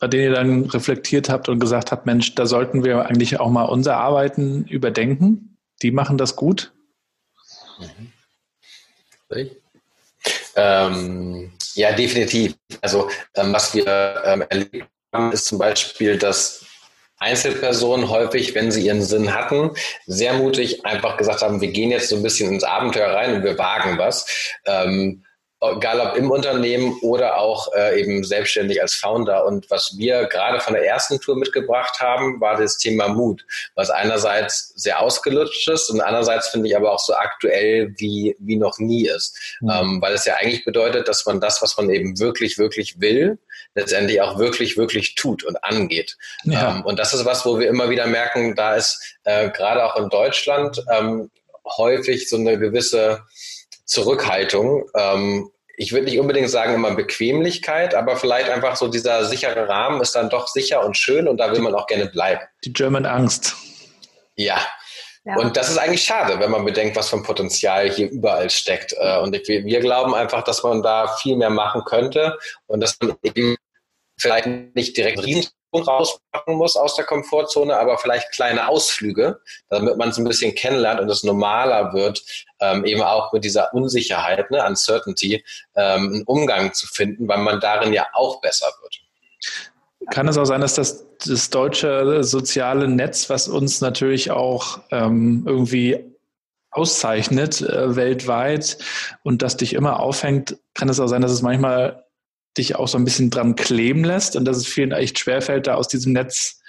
[0.00, 3.48] bei denen ihr dann reflektiert habt und gesagt habt, Mensch, da sollten wir eigentlich auch
[3.48, 5.57] mal unser Arbeiten überdenken?
[5.82, 6.72] Die machen das gut?
[7.78, 8.12] Mhm.
[10.56, 12.54] Ähm, ja, definitiv.
[12.80, 16.64] Also ähm, was wir ähm, erlebt haben, ist zum Beispiel, dass
[17.18, 19.70] Einzelpersonen häufig, wenn sie ihren Sinn hatten,
[20.06, 23.44] sehr mutig einfach gesagt haben, wir gehen jetzt so ein bisschen ins Abenteuer rein und
[23.44, 24.26] wir wagen was.
[24.64, 25.24] Ähm,
[25.60, 29.44] egal ob im Unternehmen oder auch äh, eben selbstständig als Founder.
[29.44, 33.44] Und was wir gerade von der ersten Tour mitgebracht haben, war das Thema Mut,
[33.74, 38.56] was einerseits sehr ausgelutscht ist und andererseits finde ich aber auch so aktuell wie, wie
[38.56, 39.56] noch nie ist.
[39.60, 39.70] Mhm.
[39.70, 43.38] Ähm, weil es ja eigentlich bedeutet, dass man das, was man eben wirklich, wirklich will,
[43.74, 46.16] letztendlich auch wirklich, wirklich tut und angeht.
[46.44, 46.76] Ja.
[46.76, 49.96] Ähm, und das ist was, wo wir immer wieder merken, da ist äh, gerade auch
[49.96, 51.30] in Deutschland ähm,
[51.76, 53.24] häufig so eine gewisse
[53.88, 54.88] Zurückhaltung.
[54.94, 60.00] Ähm, ich würde nicht unbedingt sagen immer Bequemlichkeit, aber vielleicht einfach so dieser sichere Rahmen
[60.00, 62.42] ist dann doch sicher und schön und da will man auch gerne bleiben.
[62.64, 63.56] Die German Angst.
[64.34, 64.58] Ja.
[65.24, 65.36] ja.
[65.36, 68.94] Und das ist eigentlich schade, wenn man bedenkt, was für ein Potenzial hier überall steckt.
[68.98, 72.36] Äh, und wir, wir glauben einfach, dass man da viel mehr machen könnte
[72.66, 73.56] und dass man eben
[74.18, 80.08] vielleicht nicht direkt riesen rausmachen muss aus der Komfortzone, aber vielleicht kleine Ausflüge, damit man
[80.08, 82.22] es ein bisschen kennenlernt und es normaler wird,
[82.60, 85.44] ähm, eben auch mit dieser Unsicherheit, ne, Uncertainty,
[85.74, 89.00] ähm, einen Umgang zu finden, weil man darin ja auch besser wird.
[90.10, 95.44] Kann es auch sein, dass das, das deutsche soziale Netz, was uns natürlich auch ähm,
[95.46, 96.16] irgendwie
[96.70, 98.78] auszeichnet äh, weltweit
[99.22, 102.07] und das dich immer aufhängt, kann es auch sein, dass es manchmal
[102.58, 105.74] dich auch so ein bisschen dran kleben lässt und dass es vielen echt schwerfällt, da
[105.74, 106.60] aus diesem Netz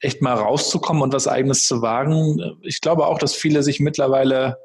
[0.00, 2.58] echt mal rauszukommen und was eigenes zu wagen.
[2.62, 4.58] Ich glaube auch, dass viele sich mittlerweile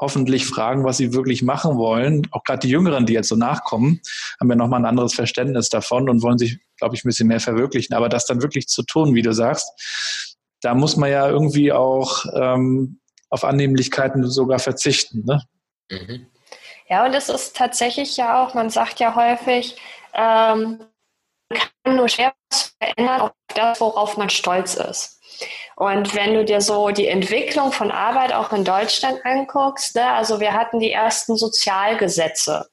[0.00, 2.26] hoffentlich fragen, was sie wirklich machen wollen.
[2.32, 4.00] Auch gerade die Jüngeren, die jetzt so nachkommen,
[4.40, 7.38] haben ja nochmal ein anderes Verständnis davon und wollen sich, glaube ich, ein bisschen mehr
[7.38, 7.94] verwirklichen.
[7.94, 9.70] Aber das dann wirklich zu tun, wie du sagst,
[10.60, 12.98] da muss man ja irgendwie auch ähm,
[13.30, 15.24] auf Annehmlichkeiten sogar verzichten.
[15.24, 15.42] Ne?
[15.90, 16.26] Mhm.
[16.88, 19.76] Ja, und es ist tatsächlich ja auch, man sagt ja häufig,
[20.14, 20.84] ähm,
[21.50, 25.20] kann nur schwer was verändern auf das, worauf man stolz ist.
[25.76, 30.40] Und wenn du dir so die Entwicklung von Arbeit auch in Deutschland anguckst, ne, also
[30.40, 32.68] wir hatten die ersten Sozialgesetze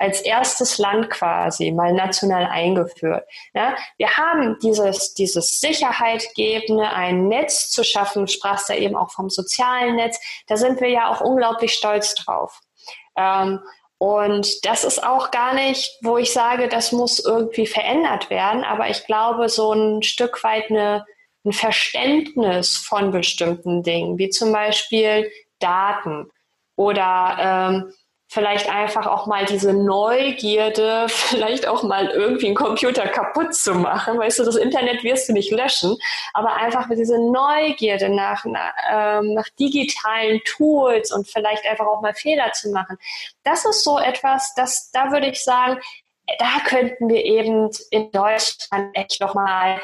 [0.00, 3.28] als erstes Land quasi mal national eingeführt.
[3.52, 9.10] Ja, wir haben dieses, dieses Sicherheitgebende, ein Netz zu schaffen, du sprachst ja eben auch
[9.10, 12.60] vom sozialen Netz, da sind wir ja auch unglaublich stolz drauf.
[13.14, 13.60] Ähm,
[14.02, 18.88] Und das ist auch gar nicht, wo ich sage, das muss irgendwie verändert werden, aber
[18.88, 21.04] ich glaube, so ein Stück weit eine,
[21.44, 26.30] ein Verständnis von bestimmten Dingen, wie zum Beispiel Daten
[26.76, 27.92] oder ähm,
[28.30, 34.18] vielleicht einfach auch mal diese Neugierde, vielleicht auch mal irgendwie einen Computer kaputt zu machen.
[34.18, 35.96] Weißt du, das Internet wirst du nicht löschen,
[36.32, 42.00] aber einfach mit diese Neugierde nach, nach, ähm, nach digitalen Tools und vielleicht einfach auch
[42.00, 42.96] mal Fehler zu machen.
[43.42, 45.80] Das ist so etwas, das, da würde ich sagen,
[46.38, 49.80] da könnten wir eben in Deutschland echt nochmal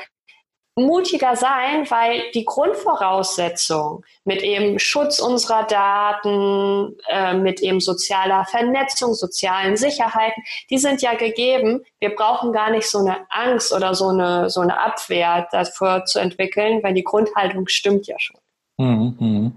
[0.77, 9.15] mutiger sein, weil die Grundvoraussetzung mit eben Schutz unserer Daten, äh, mit eben sozialer Vernetzung,
[9.15, 11.83] sozialen Sicherheiten, die sind ja gegeben.
[11.99, 16.19] Wir brauchen gar nicht so eine Angst oder so eine, so eine Abwehr dafür zu
[16.19, 18.37] entwickeln, weil die Grundhaltung stimmt ja schon.
[18.77, 19.53] Mhm, mhm.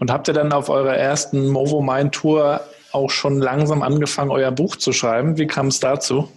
[0.00, 4.52] Und habt ihr dann auf eurer ersten Movo Mind Tour auch schon langsam angefangen, euer
[4.52, 5.36] Buch zu schreiben?
[5.36, 6.30] Wie kam es dazu?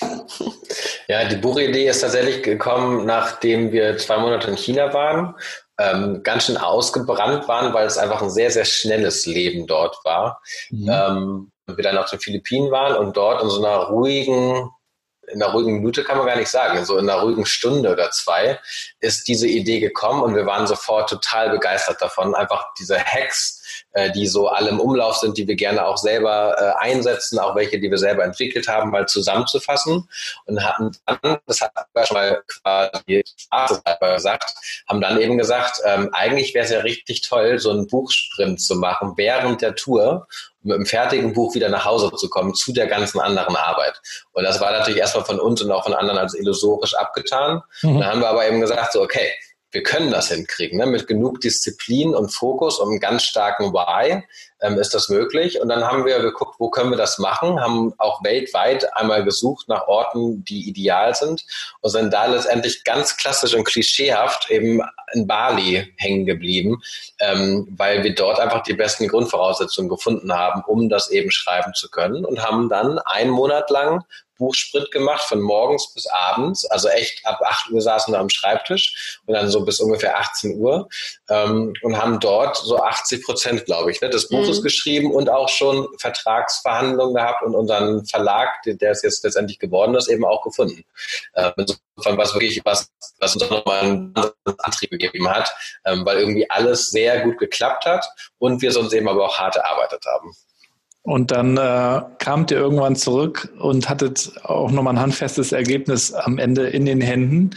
[1.08, 5.36] Ja, die Buchidee ist tatsächlich gekommen, nachdem wir zwei Monate in China waren,
[5.78, 10.40] ähm, ganz schön ausgebrannt waren, weil es einfach ein sehr, sehr schnelles Leben dort war.
[10.70, 10.90] Mhm.
[10.90, 14.70] Ähm, wir dann auf den Philippinen waren und dort in so einer ruhigen,
[15.28, 18.10] in einer ruhigen Minute kann man gar nicht sagen, so in einer ruhigen Stunde oder
[18.10, 18.58] zwei
[19.00, 23.55] ist diese Idee gekommen und wir waren sofort total begeistert davon, einfach diese Hacks
[23.96, 27.56] äh, die so alle im Umlauf sind, die wir gerne auch selber äh, einsetzen, auch
[27.56, 30.06] welche, die wir selber entwickelt haben, mal zusammenzufassen
[30.44, 31.72] und hatten dann, das hat
[32.04, 33.24] schon mal quasi
[34.00, 34.54] gesagt,
[34.86, 38.74] haben dann eben gesagt, ähm, eigentlich wäre es ja richtig toll, so einen Buchsprint zu
[38.76, 40.28] machen während der Tour
[40.62, 43.94] mit einem fertigen Buch wieder nach Hause zu kommen zu der ganzen anderen Arbeit.
[44.32, 47.62] Und das war natürlich erstmal von uns und auch von anderen als illusorisch abgetan.
[47.82, 48.00] Mhm.
[48.00, 49.30] Dann haben wir aber eben gesagt, so, okay,
[49.72, 50.78] wir können das hinkriegen.
[50.78, 50.86] Ne?
[50.86, 54.22] Mit genug Disziplin und Fokus und einem ganz starken Why
[54.60, 55.60] ähm, ist das möglich.
[55.60, 59.68] Und dann haben wir geguckt, wo können wir das machen, haben auch weltweit einmal gesucht
[59.68, 61.44] nach Orten, die ideal sind
[61.80, 64.80] und sind da letztendlich ganz klassisch und klischeehaft eben
[65.12, 66.80] in Bali hängen geblieben,
[67.20, 71.90] ähm, weil wir dort einfach die besten Grundvoraussetzungen gefunden haben, um das eben schreiben zu
[71.90, 74.04] können und haben dann einen Monat lang
[74.38, 76.64] Buchsprint gemacht, von morgens bis abends.
[76.66, 80.58] Also echt ab 8 Uhr saßen wir am Schreibtisch und dann so bis ungefähr 18
[80.58, 80.88] Uhr
[81.28, 84.62] ähm, und haben dort so 80 Prozent, glaube ich, ne, des Buches mhm.
[84.62, 90.08] geschrieben und auch schon Vertragsverhandlungen gehabt und unseren Verlag, der es jetzt letztendlich geworden ist,
[90.08, 90.84] eben auch gefunden.
[91.34, 94.14] Ähm, insofern was wirklich was, was uns nochmal einen
[94.58, 98.06] Antrieb gegeben hat, ähm, weil irgendwie alles sehr gut geklappt hat
[98.38, 100.34] und wir sonst eben aber auch hart erarbeitet haben.
[101.06, 106.38] Und dann äh, kamt ihr irgendwann zurück und hattet auch nochmal ein handfestes Ergebnis am
[106.38, 107.50] Ende in den Händen.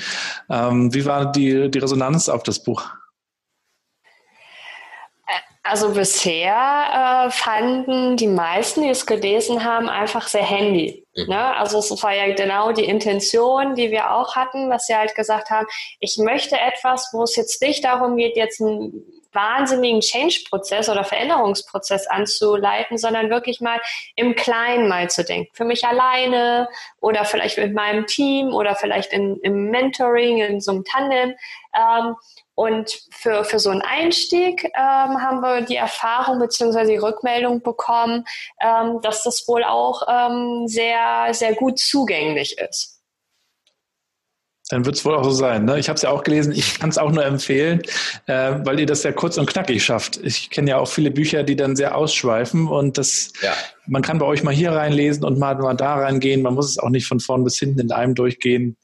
[0.51, 2.85] Ähm, wie war die, die Resonanz auf das Buch?
[5.63, 11.03] Also bisher äh, fanden die meisten, die es gelesen haben, einfach sehr handy.
[11.15, 11.29] Mhm.
[11.29, 11.55] Ne?
[11.55, 15.49] Also es war ja genau die Intention, die wir auch hatten, dass sie halt gesagt
[15.49, 15.65] haben,
[15.99, 18.93] ich möchte etwas, wo es jetzt nicht darum geht, jetzt ein
[19.34, 23.80] wahnsinnigen Change-Prozess oder Veränderungsprozess anzuleiten, sondern wirklich mal
[24.15, 25.49] im Kleinen mal zu denken.
[25.53, 26.67] Für mich alleine
[26.99, 31.36] oder vielleicht mit meinem Team oder vielleicht in, im Mentoring, in so einem Tandem.
[31.75, 32.15] Ähm,
[32.55, 36.88] und für, für so einen Einstieg ähm, haben wir die Erfahrung bzw.
[36.88, 38.25] die Rückmeldung bekommen,
[38.61, 42.98] ähm, dass das wohl auch ähm, sehr, sehr gut zugänglich ist.
[44.70, 45.65] Dann wird es wohl auch so sein.
[45.65, 45.80] Ne?
[45.80, 47.82] Ich habe es ja auch gelesen, ich kann es auch nur empfehlen,
[48.28, 50.20] äh, weil ihr das ja kurz und knackig schafft.
[50.24, 53.53] Ich kenne ja auch viele Bücher, die dann sehr ausschweifen und das ja
[53.89, 56.41] man kann bei euch mal hier reinlesen und mal, mal da reingehen.
[56.41, 58.77] Man muss es auch nicht von vorn bis hinten in einem durchgehen.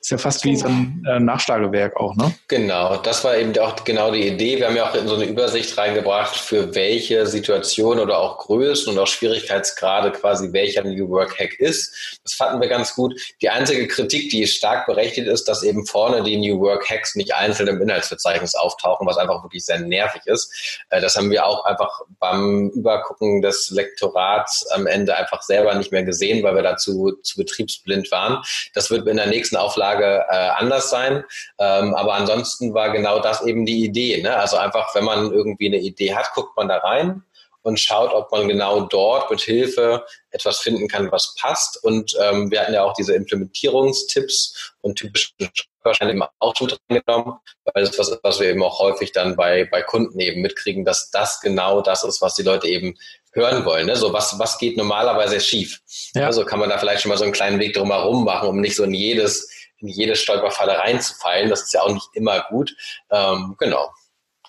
[0.00, 2.34] Ist ja fast wie so ein äh, Nachschlagewerk auch, ne?
[2.48, 4.58] Genau, das war eben auch genau die Idee.
[4.58, 8.92] Wir haben ja auch in so eine Übersicht reingebracht, für welche Situation oder auch Größen
[8.92, 12.18] und auch Schwierigkeitsgrade quasi welcher New Work Hack ist.
[12.24, 13.14] Das fanden wir ganz gut.
[13.42, 17.34] Die einzige Kritik, die stark berechtigt ist, dass eben vorne die New Work Hacks nicht
[17.34, 20.80] einzeln im Inhaltsverzeichnis auftauchen, was einfach wirklich sehr nervig ist.
[20.90, 25.74] Äh, das haben wir auch einfach beim Übergucken des Lektorats Charts am Ende einfach selber
[25.74, 28.42] nicht mehr gesehen, weil wir dazu zu betriebsblind waren.
[28.74, 31.24] Das wird in der nächsten Auflage äh, anders sein.
[31.58, 34.22] Ähm, aber ansonsten war genau das eben die Idee.
[34.22, 34.36] Ne?
[34.36, 37.22] Also einfach, wenn man irgendwie eine Idee hat, guckt man da rein
[37.66, 41.82] und schaut, ob man genau dort mit Hilfe etwas finden kann, was passt.
[41.82, 45.34] Und ähm, wir hatten ja auch diese Implementierungstipps und typischen
[45.82, 49.34] wahrscheinlich auch schon dran genommen, weil das was ist, was wir eben auch häufig dann
[49.34, 52.96] bei, bei Kunden eben mitkriegen, dass das genau das ist, was die Leute eben
[53.32, 53.86] hören wollen.
[53.86, 53.96] Ne?
[53.96, 55.80] So was, was geht normalerweise schief?
[56.14, 56.26] Ja.
[56.26, 58.76] Also kann man da vielleicht schon mal so einen kleinen Weg drumherum machen, um nicht
[58.76, 61.50] so in jedes, in jede Stolperfalle reinzufallen.
[61.50, 62.76] Das ist ja auch nicht immer gut.
[63.10, 63.90] Ähm, genau.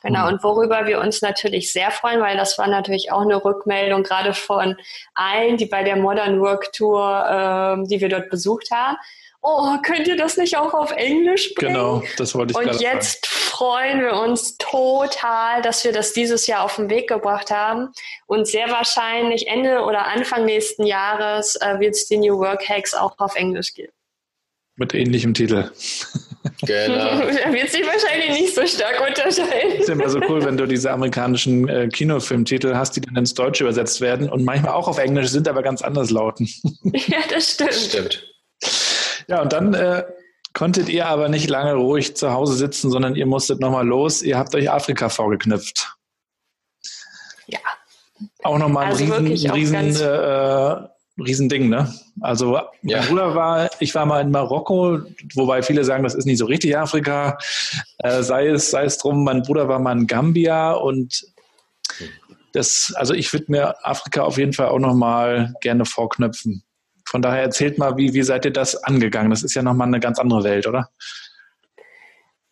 [0.03, 0.33] Genau, mhm.
[0.33, 4.33] und worüber wir uns natürlich sehr freuen, weil das war natürlich auch eine Rückmeldung gerade
[4.33, 4.75] von
[5.13, 8.97] allen, die bei der Modern Work Tour, ähm, die wir dort besucht haben.
[9.41, 11.73] Oh, könnt ihr das nicht auch auf Englisch bringen?
[11.73, 16.63] Genau, das wollte ich Und jetzt freuen wir uns total, dass wir das dieses Jahr
[16.63, 17.89] auf den Weg gebracht haben.
[18.25, 22.93] Und sehr wahrscheinlich Ende oder Anfang nächsten Jahres äh, wird es die New Work Hacks
[22.93, 23.93] auch auf Englisch geben.
[24.75, 25.71] Mit ähnlichem Titel.
[26.61, 27.19] Genau.
[27.19, 29.73] da wird sich wahrscheinlich nicht so stark unterscheiden.
[29.75, 33.33] Es ist immer so cool, wenn du diese amerikanischen äh, Kinofilmtitel hast, die dann ins
[33.33, 36.47] Deutsche übersetzt werden und manchmal auch auf Englisch sind, aber ganz anders lauten.
[36.83, 37.69] ja, das stimmt.
[37.69, 38.33] Das stimmt.
[39.27, 40.03] Ja, und dann äh,
[40.53, 44.21] konntet ihr aber nicht lange ruhig zu Hause sitzen, sondern ihr musstet nochmal los.
[44.21, 45.93] Ihr habt euch Afrika vorgeknüpft.
[47.47, 47.59] Ja.
[48.43, 50.87] Auch nochmal ein also riesen, riesen, äh,
[51.19, 51.93] Riesending, ne?
[52.21, 52.99] Also ja.
[52.99, 54.99] mein Bruder war, ich war mal in Marokko,
[55.33, 57.37] wobei viele sagen, das ist nicht so richtig Afrika.
[57.99, 61.23] Äh, sei es, sei es drum, mein Bruder war mal in Gambia und
[62.53, 66.63] das, also ich würde mir Afrika auf jeden Fall auch nochmal gerne vorknöpfen.
[67.05, 69.29] Von daher erzählt mal, wie, wie seid ihr das angegangen?
[69.29, 70.89] Das ist ja nochmal eine ganz andere Welt, oder?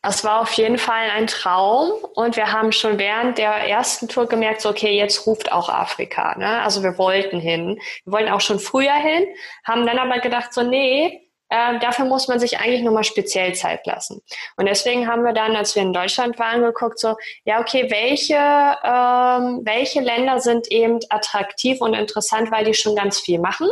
[0.08, 4.28] Es war auf jeden Fall ein Traum und wir haben schon während der ersten Tour
[4.28, 6.38] gemerkt, so, okay, jetzt ruft auch Afrika.
[6.38, 6.62] Ne?
[6.62, 7.80] Also wir wollten hin.
[8.04, 9.26] Wir wollten auch schon früher hin,
[9.64, 13.86] haben dann aber gedacht, so, nee, äh, dafür muss man sich eigentlich nochmal speziell Zeit
[13.86, 14.22] lassen.
[14.58, 18.36] Und deswegen haben wir dann, als wir in Deutschland waren, geguckt, so, ja, okay, welche,
[18.36, 23.68] ähm, welche Länder sind eben attraktiv und interessant, weil die schon ganz viel machen,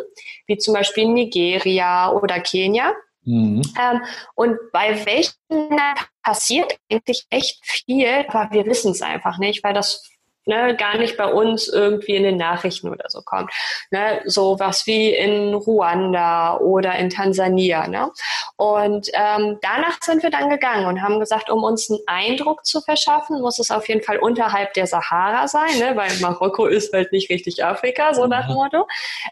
[0.47, 2.93] wie zum Beispiel Nigeria oder Kenia.
[3.25, 3.61] Mhm.
[3.79, 4.03] Ähm,
[4.35, 5.33] und bei welchen
[6.23, 10.09] passiert eigentlich echt viel, aber wir wissen es einfach nicht, weil das
[10.45, 13.51] ne, gar nicht bei uns irgendwie in den Nachrichten oder so kommt.
[13.91, 17.87] Ne, so was wie in Ruanda oder in Tansania.
[17.87, 18.11] Ne?
[18.57, 22.81] Und ähm, danach sind wir dann gegangen und haben gesagt, um uns einen Eindruck zu
[22.81, 25.95] verschaffen, muss es auf jeden Fall unterhalb der Sahara sein, ne?
[25.95, 28.87] weil Marokko ist halt nicht richtig Afrika, so nach dem Motto.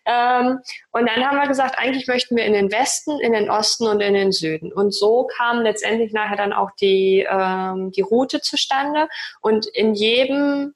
[0.06, 0.60] Ähm,
[0.92, 4.02] und dann haben wir gesagt, eigentlich möchten wir in den Westen, in den Osten und
[4.02, 4.72] in den Süden.
[4.72, 9.08] Und so kam letztendlich nachher dann auch die, ähm, die Route zustande.
[9.42, 10.74] Und in jedem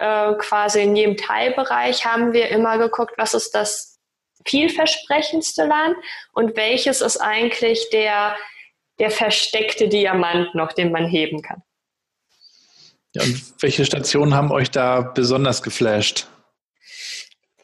[0.00, 3.98] äh, quasi in jedem Teilbereich haben wir immer geguckt, was ist das
[4.46, 5.96] vielversprechendste Land
[6.32, 8.36] und welches ist eigentlich der,
[8.98, 11.62] der versteckte Diamant noch, den man heben kann.
[13.14, 16.26] Ja, und welche Stationen haben euch da besonders geflasht?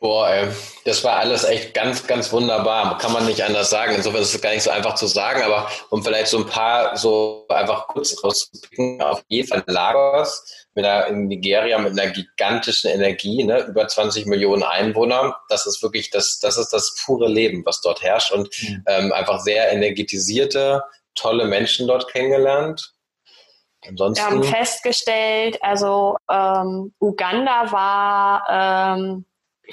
[0.01, 0.49] Boah, ey,
[0.85, 2.99] das war alles echt ganz, ganz wunderbar.
[2.99, 3.95] Kann man nicht anders sagen.
[3.95, 6.97] Insofern ist es gar nicht so einfach zu sagen, aber um vielleicht so ein paar
[6.97, 12.91] so einfach kurz rauszupicken, auf jeden Fall Lagos mit einer, in Nigeria mit einer gigantischen
[12.91, 15.37] Energie, ne, über 20 Millionen Einwohner.
[15.49, 18.85] Das ist wirklich das, das ist das pure Leben, was dort herrscht und mhm.
[18.87, 20.83] ähm, einfach sehr energetisierte,
[21.15, 22.95] tolle Menschen dort kennengelernt.
[23.87, 29.27] Ansonsten, Wir haben festgestellt, also ähm, Uganda war ähm,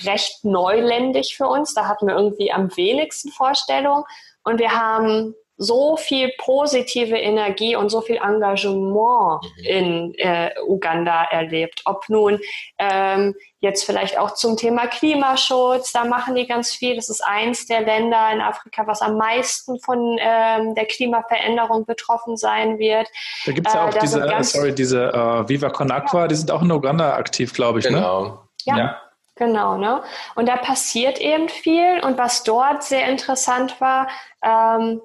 [0.03, 1.73] recht neuländisch für uns.
[1.73, 4.05] Da hatten wir irgendwie am wenigsten Vorstellung.
[4.43, 9.63] Und wir haben so viel positive Energie und so viel Engagement mhm.
[9.65, 11.81] in äh, Uganda erlebt.
[11.83, 12.39] Ob nun
[12.77, 16.95] ähm, jetzt vielleicht auch zum Thema Klimaschutz, da machen die ganz viel.
[16.95, 22.37] Das ist eins der Länder in Afrika, was am meisten von ähm, der Klimaveränderung betroffen
[22.37, 23.09] sein wird.
[23.45, 26.27] Da gibt es ja auch äh, diese, sorry, diese uh, Viva Con Aqua, ja.
[26.27, 27.85] die sind auch in Uganda aktiv, glaube ich.
[27.85, 27.97] Ne?
[27.97, 28.23] Genau.
[28.23, 28.37] Ne?
[28.63, 28.77] ja.
[28.77, 29.01] ja.
[29.35, 30.03] Genau, ne?
[30.35, 32.01] Und da passiert eben viel.
[32.03, 34.09] Und was dort sehr interessant war,
[34.43, 35.01] ähm,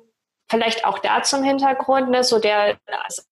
[0.55, 2.77] vielleicht auch da zum Hintergrund, ne, so der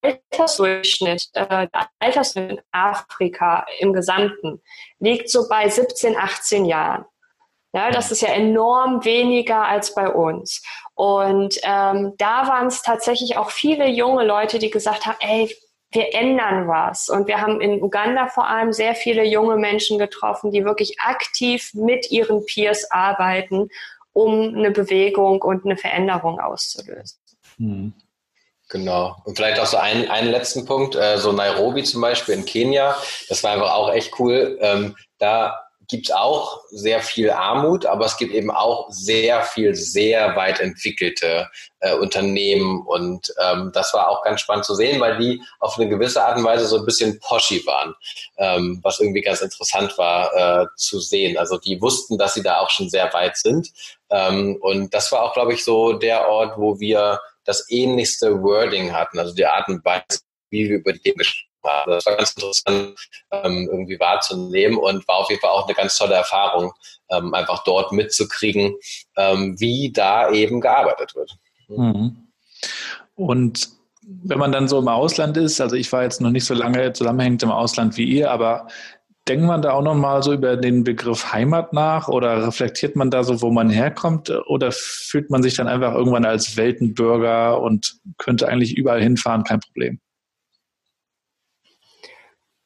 [0.02, 4.62] Altersdurchschnitt, äh, der Altersdurchschnitt in Afrika im Gesamten
[4.98, 7.04] liegt so bei 17, 18 Jahren.
[7.74, 10.62] Ja, das ist ja enorm weniger als bei uns.
[10.94, 15.54] Und ähm, da waren es tatsächlich auch viele junge Leute, die gesagt haben, ey,
[15.90, 17.08] wir ändern was.
[17.08, 21.72] Und wir haben in Uganda vor allem sehr viele junge Menschen getroffen, die wirklich aktiv
[21.74, 23.68] mit ihren Peers arbeiten,
[24.12, 27.18] um eine Bewegung und eine Veränderung auszulösen.
[27.58, 27.92] Mhm.
[28.68, 29.16] Genau.
[29.24, 32.96] Und vielleicht auch so einen, einen letzten Punkt, äh, so Nairobi zum Beispiel in Kenia,
[33.28, 34.56] das war einfach auch echt cool.
[34.62, 39.74] Ähm, da gibt es auch sehr viel Armut, aber es gibt eben auch sehr viel,
[39.74, 41.48] sehr weit entwickelte
[41.80, 42.82] äh, Unternehmen.
[42.86, 46.38] Und ähm, das war auch ganz spannend zu sehen, weil die auf eine gewisse Art
[46.38, 47.94] und Weise so ein bisschen poshy waren,
[48.38, 51.36] ähm, was irgendwie ganz interessant war äh, zu sehen.
[51.36, 53.68] Also die wussten, dass sie da auch schon sehr weit sind.
[54.10, 58.92] Ähm, und das war auch, glaube ich, so der Ort, wo wir das ähnlichste Wording
[58.92, 60.20] hatten, also die Art und Weise,
[60.50, 61.90] wie wir über die Themen gesprochen haben.
[61.90, 62.94] Das war ganz interessant
[63.30, 66.72] ähm, irgendwie wahrzunehmen und war auf jeden Fall auch eine ganz tolle Erfahrung,
[67.10, 68.74] ähm, einfach dort mitzukriegen,
[69.16, 71.36] ähm, wie da eben gearbeitet wird.
[71.68, 72.28] Mhm.
[73.14, 73.70] Und
[74.02, 76.92] wenn man dann so im Ausland ist, also ich war jetzt noch nicht so lange
[76.92, 78.66] zusammenhängend im Ausland wie ihr, aber
[79.28, 83.22] denkt man da auch nochmal so über den Begriff Heimat nach oder reflektiert man da
[83.22, 88.48] so, wo man herkommt oder fühlt man sich dann einfach irgendwann als Weltenbürger und könnte
[88.48, 90.00] eigentlich überall hinfahren, kein Problem?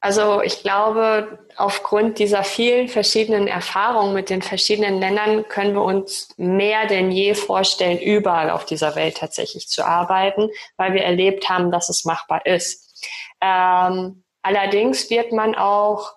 [0.01, 6.29] Also ich glaube, aufgrund dieser vielen verschiedenen Erfahrungen mit den verschiedenen Ländern können wir uns
[6.37, 11.71] mehr denn je vorstellen, überall auf dieser Welt tatsächlich zu arbeiten, weil wir erlebt haben,
[11.71, 13.03] dass es machbar ist.
[13.41, 16.13] Ähm, allerdings wird man auch,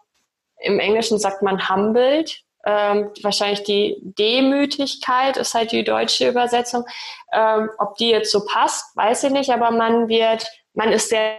[0.59, 6.85] im Englischen sagt man humbled, ähm, wahrscheinlich die Demütigkeit ist halt die deutsche Übersetzung.
[7.31, 11.37] Ähm, ob die jetzt so passt, weiß ich nicht, aber man wird, man ist sehr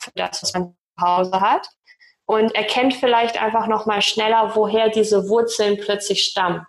[0.00, 1.68] für das, was man Hause hat
[2.26, 6.66] und erkennt vielleicht einfach noch mal schneller, woher diese Wurzeln plötzlich stammen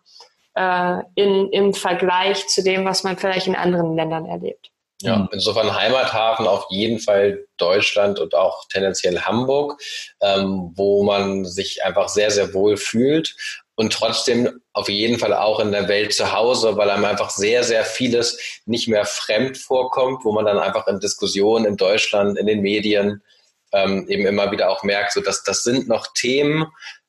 [0.56, 4.70] äh, in, im Vergleich zu dem, was man vielleicht in anderen Ländern erlebt.
[5.02, 9.82] Ja, insofern Heimathafen auf jeden Fall Deutschland und auch tendenziell Hamburg,
[10.22, 13.36] ähm, wo man sich einfach sehr, sehr wohl fühlt
[13.76, 17.64] und trotzdem auf jeden Fall auch in der Welt zu Hause, weil einem einfach sehr,
[17.64, 22.46] sehr vieles nicht mehr fremd vorkommt, wo man dann einfach in Diskussionen in Deutschland, in
[22.46, 23.22] den Medien,
[23.74, 26.68] ähm, eben immer wieder auch merkt, so dass das sind noch Themen,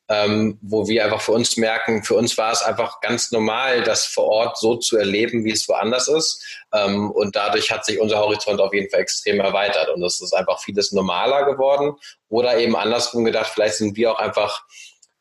[0.09, 4.05] ähm, wo wir einfach für uns merken, für uns war es einfach ganz normal, das
[4.05, 6.45] vor Ort so zu erleben, wie es woanders ist.
[6.75, 9.89] Ähm, und dadurch hat sich unser Horizont auf jeden Fall extrem erweitert.
[9.89, 11.95] Und es ist einfach vieles normaler geworden.
[12.29, 14.65] Oder eben andersrum gedacht, vielleicht sind wir auch einfach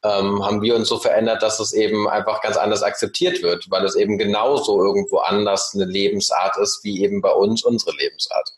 [0.03, 3.85] ähm, haben wir uns so verändert, dass es eben einfach ganz anders akzeptiert wird, weil
[3.85, 8.49] es eben genauso irgendwo anders eine Lebensart ist, wie eben bei uns unsere Lebensart.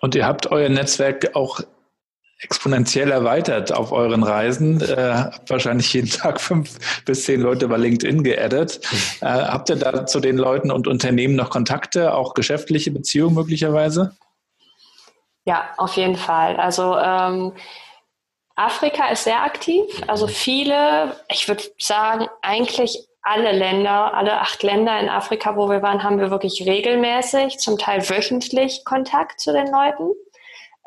[0.00, 1.60] Und ihr habt euer Netzwerk auch
[2.40, 4.80] exponentiell erweitert auf euren Reisen.
[4.80, 8.80] Äh, habt wahrscheinlich jeden Tag fünf bis zehn Leute bei LinkedIn geaddet.
[9.20, 14.16] Äh, habt ihr da zu den Leuten und Unternehmen noch Kontakte, auch geschäftliche Beziehungen möglicherweise?
[15.44, 16.54] Ja, auf jeden Fall.
[16.56, 17.52] Also ähm,
[18.54, 19.84] Afrika ist sehr aktiv.
[20.06, 25.82] Also viele, ich würde sagen, eigentlich alle Länder, alle acht Länder in Afrika, wo wir
[25.82, 30.12] waren, haben wir wirklich regelmäßig, zum Teil wöchentlich Kontakt zu den Leuten.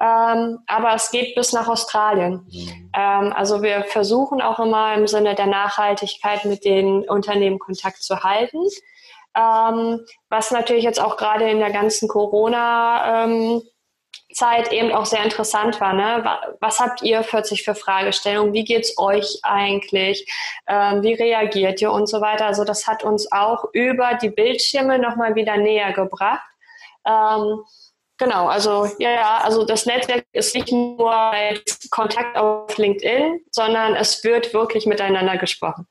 [0.01, 2.47] Ähm, aber es geht bis nach Australien.
[2.51, 2.91] Mhm.
[2.95, 8.23] Ähm, also wir versuchen auch immer im Sinne der Nachhaltigkeit mit den Unternehmen Kontakt zu
[8.23, 8.57] halten.
[9.35, 13.61] Ähm, was natürlich jetzt auch gerade in der ganzen Corona ähm,
[14.33, 15.93] Zeit eben auch sehr interessant war.
[15.93, 16.23] Ne?
[16.59, 18.53] Was habt ihr plötzlich für Fragestellungen?
[18.53, 20.25] Wie geht's euch eigentlich?
[20.67, 22.45] Ähm, wie reagiert ihr und so weiter?
[22.45, 26.41] Also das hat uns auch über die Bildschirme nochmal wieder näher gebracht.
[27.05, 27.63] Ähm,
[28.17, 31.31] genau, also ja, also das Netzwerk ist nicht nur
[31.89, 35.87] Kontakt auf LinkedIn, sondern es wird wirklich miteinander gesprochen.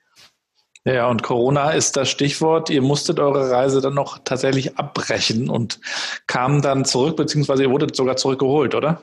[0.84, 2.70] Ja, und Corona ist das Stichwort.
[2.70, 5.78] Ihr musstet eure Reise dann noch tatsächlich abbrechen und
[6.26, 9.02] kamen dann zurück, beziehungsweise ihr wurdet sogar zurückgeholt, oder?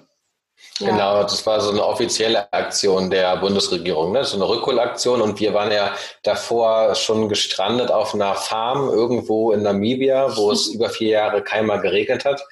[0.80, 0.89] Ja.
[0.89, 4.23] Genau, das war so eine offizielle Aktion der Bundesregierung, ne?
[4.23, 5.21] so eine Rückholaktion.
[5.21, 10.67] Und wir waren ja davor schon gestrandet auf einer Farm irgendwo in Namibia, wo es
[10.67, 12.43] über vier Jahre keinmal geregnet hat.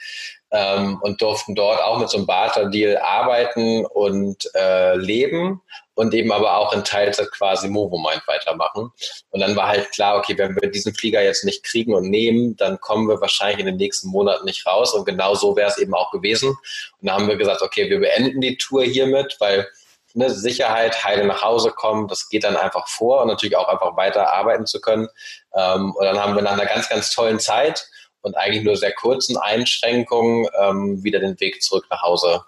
[0.52, 5.62] Ähm, und durften dort auch mit so einem Barter-Deal arbeiten und äh, leben
[5.96, 8.92] und eben aber auch in Teilzeit quasi Movomind weitermachen.
[9.32, 12.56] Und dann war halt klar, okay, wenn wir diesen Flieger jetzt nicht kriegen und nehmen,
[12.58, 14.94] dann kommen wir wahrscheinlich in den nächsten Monaten nicht raus.
[14.94, 16.50] Und genau so wäre es eben auch gewesen.
[16.50, 19.68] Und da haben wir gesagt, okay, wir beenden die Tour hiermit, weil
[20.14, 23.96] ne, Sicherheit, heile nach Hause kommen, das geht dann einfach vor und natürlich auch einfach
[23.96, 25.08] weiter arbeiten zu können.
[25.54, 27.88] Ähm, und dann haben wir nach einer ganz, ganz tollen Zeit
[28.26, 32.44] und eigentlich nur sehr kurzen Einschränkungen ähm, wieder den Weg zurück nach Hause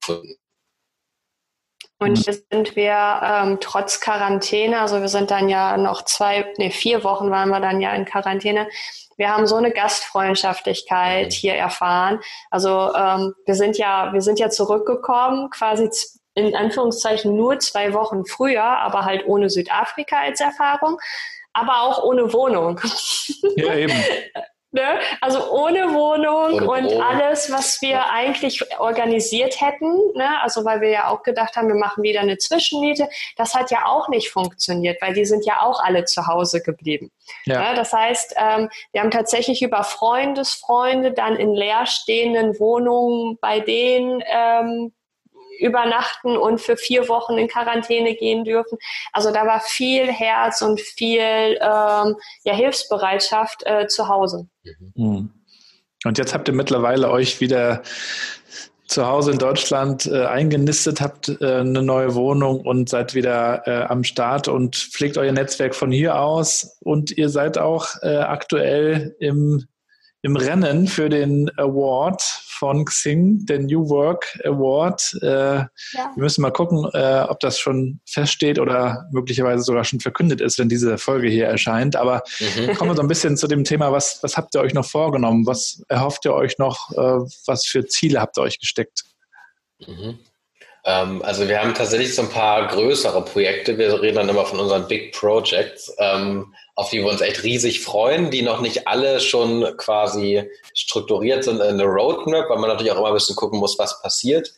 [0.00, 0.36] gefunden.
[1.98, 6.70] Und hier sind wir ähm, trotz Quarantäne, also wir sind dann ja noch zwei, nee,
[6.70, 8.68] vier Wochen waren wir dann ja in Quarantäne.
[9.16, 12.20] Wir haben so eine Gastfreundschaftlichkeit hier erfahren.
[12.50, 15.88] Also ähm, wir sind ja, wir sind ja zurückgekommen, quasi
[16.34, 20.98] in Anführungszeichen nur zwei Wochen früher, aber halt ohne Südafrika als Erfahrung,
[21.54, 22.78] aber auch ohne Wohnung.
[23.56, 23.94] Ja, eben.
[24.74, 24.98] Ne?
[25.20, 27.00] Also ohne Wohnung ohne und Wohnung.
[27.00, 28.10] alles, was wir ja.
[28.12, 29.92] eigentlich organisiert hätten.
[30.16, 30.28] Ne?
[30.42, 33.08] Also weil wir ja auch gedacht haben, wir machen wieder eine Zwischenmiete.
[33.36, 37.12] Das hat ja auch nicht funktioniert, weil die sind ja auch alle zu Hause geblieben.
[37.44, 37.70] Ja.
[37.70, 37.76] Ne?
[37.76, 44.92] Das heißt, ähm, wir haben tatsächlich über Freundesfreunde dann in leerstehenden Wohnungen bei denen ähm,
[45.64, 48.78] übernachten und für vier Wochen in Quarantäne gehen dürfen.
[49.12, 51.20] Also da war viel Herz und viel
[51.60, 54.46] ähm, ja, Hilfsbereitschaft äh, zu Hause.
[54.94, 55.30] Mhm.
[56.04, 57.82] Und jetzt habt ihr mittlerweile euch wieder
[58.86, 63.84] zu Hause in Deutschland äh, eingenistet, habt äh, eine neue Wohnung und seid wieder äh,
[63.86, 66.78] am Start und pflegt euer Netzwerk von hier aus.
[66.80, 69.64] Und ihr seid auch äh, aktuell im
[70.24, 75.18] im Rennen für den Award von Xing, der New Work Award.
[75.20, 75.68] Äh, ja.
[75.92, 80.58] Wir müssen mal gucken, äh, ob das schon feststeht oder möglicherweise sogar schon verkündet ist,
[80.58, 81.94] wenn diese Folge hier erscheint.
[81.94, 82.74] Aber mhm.
[82.74, 85.46] kommen wir so ein bisschen zu dem Thema, was, was habt ihr euch noch vorgenommen?
[85.46, 86.90] Was erhofft ihr euch noch?
[86.92, 89.04] Äh, was für Ziele habt ihr euch gesteckt?
[89.86, 90.18] Mhm.
[90.84, 93.78] Ähm, also wir haben tatsächlich so ein paar größere Projekte.
[93.78, 97.80] Wir reden dann immer von unseren Big Projects, ähm, auf die wir uns echt riesig
[97.80, 102.92] freuen, die noch nicht alle schon quasi strukturiert sind in eine Roadmap, weil man natürlich
[102.92, 104.52] auch immer ein bisschen gucken muss, was passiert.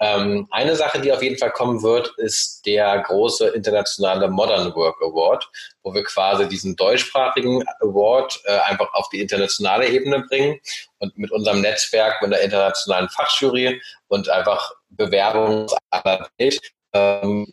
[0.00, 4.96] Ähm, eine Sache, die auf jeden Fall kommen wird, ist der große internationale Modern Work
[5.00, 5.48] Award,
[5.82, 10.58] wo wir quasi diesen deutschsprachigen Award äh, einfach auf die internationale Ebene bringen
[10.98, 16.60] und mit unserem Netzwerk, mit der internationalen Fachjury und einfach Bewerbungen aller Welt
[16.92, 17.52] ähm,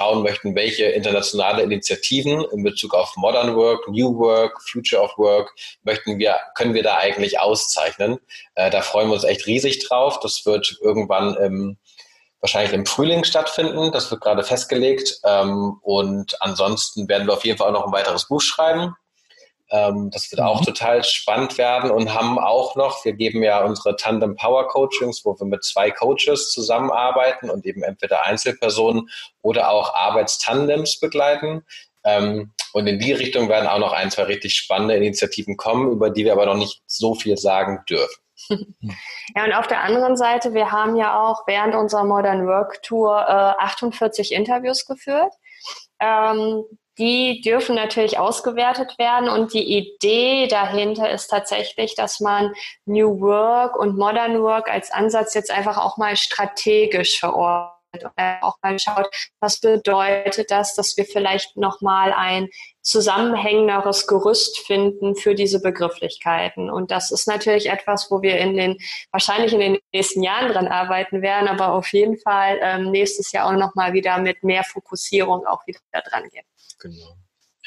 [0.00, 5.52] schauen möchten, welche internationale Initiativen in Bezug auf Modern Work, New Work, Future of Work
[5.82, 8.18] möchten wir, können wir da eigentlich auszeichnen.
[8.54, 10.20] Äh, da freuen wir uns echt riesig drauf.
[10.20, 11.76] Das wird irgendwann im,
[12.40, 13.92] wahrscheinlich im Frühling stattfinden.
[13.92, 15.20] Das wird gerade festgelegt.
[15.24, 18.94] Ähm, und ansonsten werden wir auf jeden Fall auch noch ein weiteres Buch schreiben.
[19.72, 20.66] Ähm, das wird auch mhm.
[20.66, 25.34] total spannend werden und haben auch noch, wir geben ja unsere Tandem Power Coachings, wo
[25.38, 29.08] wir mit zwei Coaches zusammenarbeiten und eben entweder Einzelpersonen
[29.40, 31.64] oder auch Arbeitstandems begleiten.
[32.04, 36.10] Ähm, und in die Richtung werden auch noch ein, zwei richtig spannende Initiativen kommen, über
[36.10, 38.22] die wir aber noch nicht so viel sagen dürfen.
[39.34, 43.18] Ja, und auf der anderen Seite, wir haben ja auch während unserer Modern Work Tour
[43.20, 45.32] äh, 48 Interviews geführt.
[46.00, 46.64] Ähm,
[46.98, 52.52] die dürfen natürlich ausgewertet werden und die Idee dahinter ist tatsächlich, dass man
[52.84, 58.12] New Work und Modern Work als Ansatz jetzt einfach auch mal strategisch verordnet und
[58.42, 59.08] auch mal schaut,
[59.40, 62.48] was bedeutet das, dass wir vielleicht nochmal ein
[62.80, 66.70] zusammenhängenderes Gerüst finden für diese Begrifflichkeiten.
[66.70, 68.78] Und das ist natürlich etwas, wo wir in den,
[69.12, 73.46] wahrscheinlich in den nächsten Jahren dran arbeiten werden, aber auf jeden Fall ähm, nächstes Jahr
[73.46, 76.44] auch nochmal wieder mit mehr Fokussierung auch wieder dran gehen.
[76.78, 77.16] Genau.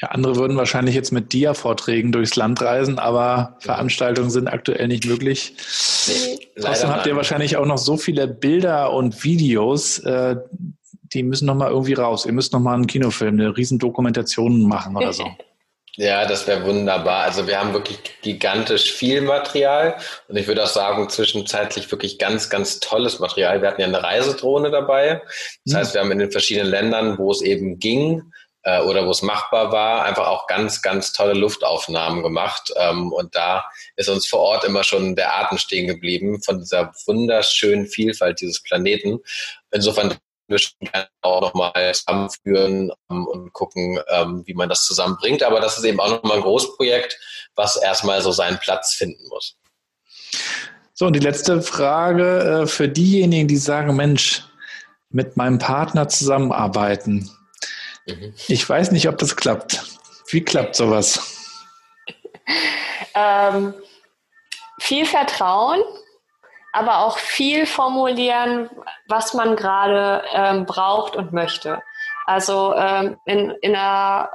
[0.00, 5.06] Ja, andere würden wahrscheinlich jetzt mit Dia-Vorträgen durchs Land reisen, aber Veranstaltungen sind aktuell nicht
[5.06, 5.54] möglich.
[6.06, 10.36] Nee, Trotzdem habt ihr wahrscheinlich auch noch so viele Bilder und Videos, äh,
[11.12, 12.26] die müssen noch mal irgendwie raus.
[12.26, 15.26] Ihr müsst noch mal einen Kinofilm, eine Riesendokumentation machen oder so.
[15.98, 17.24] Ja, das wäre wunderbar.
[17.24, 19.96] Also wir haben wirklich gigantisch viel Material
[20.28, 23.62] und ich würde auch sagen, zwischenzeitlich wirklich ganz, ganz tolles Material.
[23.62, 25.22] Wir hatten ja eine Reisedrohne dabei.
[25.64, 25.78] Das hm.
[25.78, 28.30] heißt, wir haben in den verschiedenen Ländern, wo es eben ging,
[28.66, 32.72] äh, oder wo es machbar war, einfach auch ganz, ganz tolle Luftaufnahmen gemacht.
[32.76, 33.64] Ähm, und da
[33.94, 38.60] ist uns vor Ort immer schon der Atem stehen geblieben von dieser wunderschönen Vielfalt dieses
[38.60, 39.20] Planeten.
[39.70, 40.16] Insofern
[40.48, 45.44] wir gerne auch nochmal zusammenführen ähm, und gucken, ähm, wie man das zusammenbringt.
[45.44, 47.16] Aber das ist eben auch nochmal ein Großprojekt,
[47.54, 49.56] was erstmal so seinen Platz finden muss.
[50.92, 54.42] So, und die letzte Frage äh, für diejenigen, die sagen, Mensch,
[55.10, 57.30] mit meinem Partner zusammenarbeiten,
[58.06, 58.34] Mhm.
[58.48, 59.82] Ich weiß nicht, ob das klappt.
[60.28, 61.20] Wie klappt sowas?
[63.14, 63.74] ähm,
[64.80, 65.80] viel Vertrauen,
[66.72, 68.70] aber auch viel formulieren,
[69.08, 71.82] was man gerade ähm, braucht und möchte.
[72.26, 74.30] Also ähm, in, in einer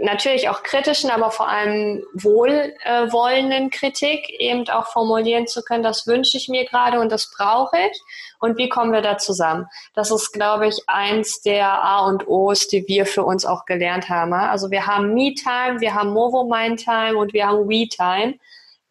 [0.00, 6.36] natürlich auch kritischen, aber vor allem wohlwollenden Kritik eben auch formulieren zu können, das wünsche
[6.36, 8.00] ich mir gerade und das brauche ich.
[8.38, 9.66] Und wie kommen wir da zusammen?
[9.94, 14.08] Das ist, glaube ich, eins der A und O's, die wir für uns auch gelernt
[14.08, 14.32] haben.
[14.32, 18.34] Also wir haben Me-Time, wir haben Movo-Mind-Time und wir haben We-Time.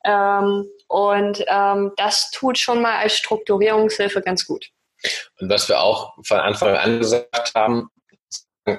[0.03, 4.69] Ähm, und ähm, das tut schon mal als Strukturierungshilfe ganz gut.
[5.39, 7.89] Und was wir auch von Anfang an gesagt haben,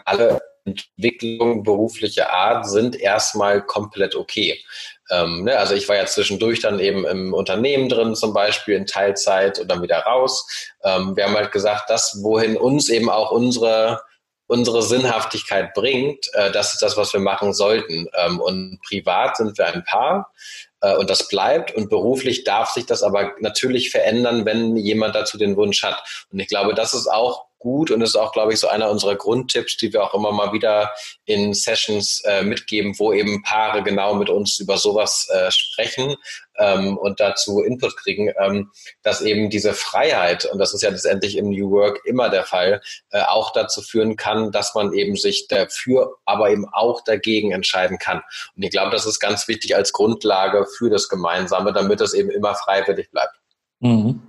[0.05, 4.63] alle Entwicklungen beruflicher Art sind erstmal komplett okay.
[5.11, 8.87] Ähm, ne, also ich war ja zwischendurch dann eben im Unternehmen drin, zum Beispiel in
[8.87, 10.47] Teilzeit und dann wieder raus.
[10.83, 14.01] Ähm, wir haben halt gesagt, das, wohin uns eben auch unsere
[14.49, 18.07] unsere Sinnhaftigkeit bringt, äh, das ist das, was wir machen sollten.
[18.15, 20.33] Ähm, und privat sind wir ein Paar
[20.81, 21.75] äh, und das bleibt.
[21.75, 26.03] Und beruflich darf sich das aber natürlich verändern, wenn jemand dazu den Wunsch hat.
[26.31, 29.17] Und ich glaube, das ist auch gut und ist auch, glaube ich, so einer unserer
[29.17, 30.93] Grundtipps, die wir auch immer mal wieder
[31.25, 36.15] in Sessions äh, mitgeben, wo eben Paare genau mit uns über sowas äh, sprechen
[36.59, 38.71] ähm, und dazu Input kriegen, ähm,
[39.03, 42.81] dass eben diese Freiheit, und das ist ja letztendlich im New Work immer der Fall,
[43.11, 47.99] äh, auch dazu führen kann, dass man eben sich dafür, aber eben auch dagegen entscheiden
[47.99, 48.23] kann.
[48.57, 52.31] Und ich glaube, das ist ganz wichtig als Grundlage für das Gemeinsame, damit es eben
[52.31, 53.35] immer freiwillig bleibt.
[53.81, 54.23] Mhm.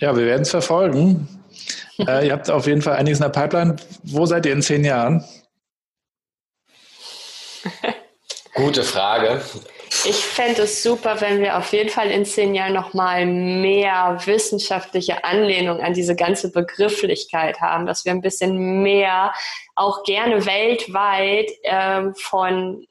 [0.00, 1.28] Ja, wir werden es verfolgen.
[1.98, 3.76] Äh, ihr habt auf jeden Fall einiges in der Pipeline.
[4.02, 5.24] Wo seid ihr in zehn Jahren?
[8.54, 9.42] Gute Frage.
[10.06, 15.24] Ich fände es super, wenn wir auf jeden Fall in zehn Jahren nochmal mehr wissenschaftliche
[15.24, 19.32] Anlehnung an diese ganze Begrifflichkeit haben, dass wir ein bisschen mehr
[19.76, 22.86] auch gerne weltweit äh, von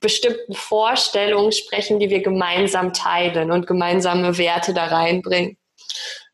[0.00, 5.56] bestimmten Vorstellungen sprechen, die wir gemeinsam teilen und gemeinsame Werte da reinbringen.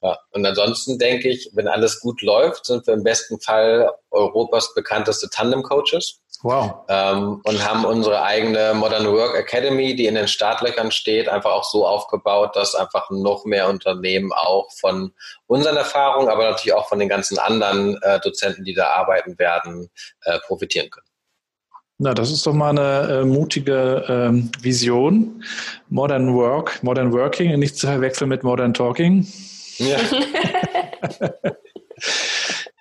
[0.00, 4.72] Ja, und ansonsten denke ich, wenn alles gut läuft, sind wir im besten Fall Europas
[4.74, 6.20] bekannteste Tandem-Coaches.
[6.42, 6.84] Wow.
[6.88, 11.64] Ähm, und haben unsere eigene Modern Work Academy, die in den Startlöchern steht, einfach auch
[11.64, 15.12] so aufgebaut, dass einfach noch mehr Unternehmen auch von
[15.48, 19.90] unseren Erfahrungen, aber natürlich auch von den ganzen anderen äh, Dozenten, die da arbeiten werden,
[20.22, 21.08] äh, profitieren können.
[22.00, 25.42] Na, das ist doch mal eine äh, mutige ähm, Vision.
[25.88, 29.26] Modern Work, Modern Working, nicht zu verwechseln mit Modern Talking.
[29.78, 29.98] Ja.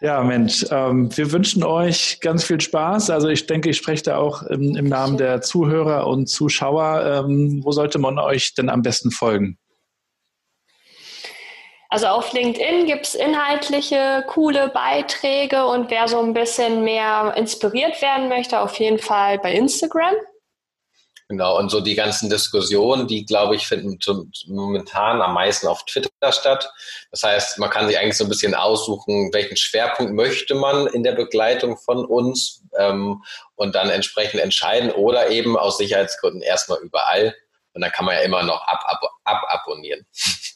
[0.01, 3.09] ja, Mensch, ähm, wir wünschen euch ganz viel Spaß.
[3.09, 7.25] Also ich denke, ich spreche da auch im, im Namen der Zuhörer und Zuschauer.
[7.25, 9.57] Ähm, wo sollte man euch denn am besten folgen?
[11.89, 18.01] Also auf LinkedIn gibt es inhaltliche, coole Beiträge und wer so ein bisschen mehr inspiriert
[18.01, 20.15] werden möchte, auf jeden Fall bei Instagram.
[21.29, 23.99] Genau, und so die ganzen Diskussionen, die, glaube ich, finden
[24.47, 26.71] momentan am meisten auf Twitter statt.
[27.11, 31.03] Das heißt, man kann sich eigentlich so ein bisschen aussuchen, welchen Schwerpunkt möchte man in
[31.03, 33.23] der Begleitung von uns ähm,
[33.55, 37.35] und dann entsprechend entscheiden oder eben aus Sicherheitsgründen erstmal überall.
[37.77, 40.03] Und dann kann man ja immer noch ab, ab, ab abonnieren.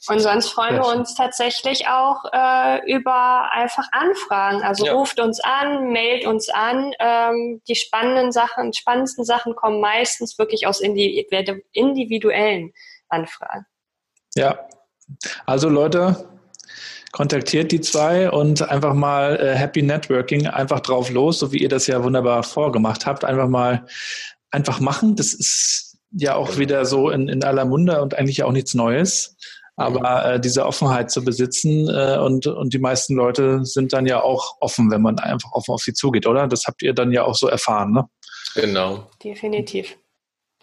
[0.08, 4.64] Und sonst freuen wir uns tatsächlich auch äh, über einfach Anfragen.
[4.64, 4.94] Also ja.
[4.94, 6.94] ruft uns an, mailt uns an.
[7.00, 12.74] Ähm, die spannenden Sachen, spannendsten Sachen kommen meistens wirklich aus individuellen
[13.08, 13.68] Anfragen.
[14.34, 14.68] Ja,
[15.46, 16.28] also Leute,
[17.12, 21.70] kontaktiert die zwei und einfach mal äh, Happy Networking, einfach drauf los, so wie ihr
[21.70, 23.24] das ja wunderbar vorgemacht habt.
[23.24, 23.86] Einfach mal
[24.50, 25.16] einfach machen.
[25.16, 29.38] Das ist ja auch wieder so in, in aller Munde und eigentlich auch nichts Neues.
[29.78, 34.22] Aber äh, diese Offenheit zu besitzen äh, und, und die meisten Leute sind dann ja
[34.22, 36.48] auch offen, wenn man einfach offen auf sie zugeht, oder?
[36.48, 38.08] Das habt ihr dann ja auch so erfahren, ne?
[38.54, 39.08] Genau.
[39.24, 39.98] Definitiv.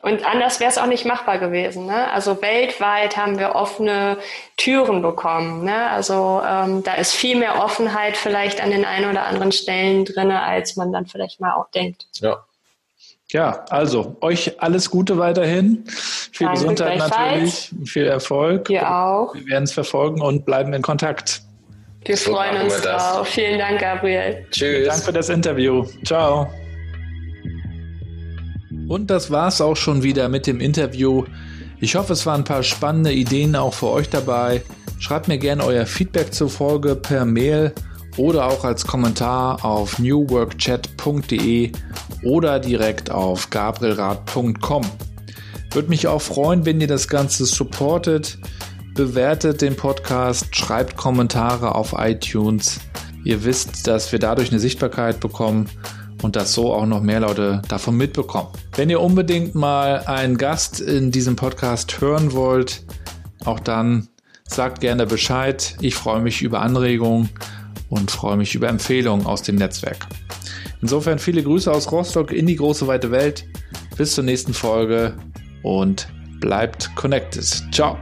[0.01, 1.86] Und anders wäre es auch nicht machbar gewesen.
[1.86, 2.11] Ne?
[2.12, 4.18] Also weltweit haben wir offene
[4.57, 5.64] Türen bekommen.
[5.64, 5.90] Ne?
[5.90, 10.30] Also ähm, da ist viel mehr Offenheit vielleicht an den einen oder anderen Stellen drin,
[10.30, 12.07] als man dann vielleicht mal auch denkt.
[12.20, 12.44] Ja.
[13.31, 15.85] Ja, also euch alles Gute weiterhin.
[15.87, 18.70] Viel Danke Gesundheit natürlich, viel Erfolg.
[18.70, 19.35] Ihr auch.
[19.35, 21.43] Wir werden es verfolgen und bleiben in Kontakt.
[22.07, 23.29] Wir so freuen uns wir drauf.
[23.29, 24.47] Vielen Dank, Gabriel.
[24.51, 24.89] Tschüss.
[24.89, 25.85] Danke für das Interview.
[26.07, 26.51] Ciao.
[28.89, 31.24] Und das war's auch schon wieder mit dem Interview.
[31.81, 34.62] Ich hoffe, es waren ein paar spannende Ideen auch für euch dabei.
[35.01, 37.74] Schreibt mir gerne euer Feedback zur Folge per Mail
[38.16, 41.72] oder auch als Kommentar auf newworkchat.de
[42.22, 44.84] oder direkt auf gabrielrad.com.
[45.72, 48.38] Würde mich auch freuen, wenn ihr das Ganze supportet,
[48.94, 52.80] bewertet den Podcast, schreibt Kommentare auf iTunes.
[53.24, 55.68] Ihr wisst, dass wir dadurch eine Sichtbarkeit bekommen
[56.22, 58.48] und dass so auch noch mehr Leute davon mitbekommen.
[58.74, 62.84] Wenn ihr unbedingt mal einen Gast in diesem Podcast hören wollt,
[63.44, 64.09] auch dann
[64.48, 65.76] sagt gerne Bescheid.
[65.80, 67.28] Ich freue mich über Anregungen
[67.89, 70.07] und freue mich über Empfehlungen aus dem Netzwerk.
[70.80, 73.47] Insofern viele Grüße aus Rostock in die große weite Welt.
[73.97, 75.16] Bis zur nächsten Folge
[75.62, 76.09] und
[76.41, 77.45] bleibt connected.
[77.72, 77.99] Ciao.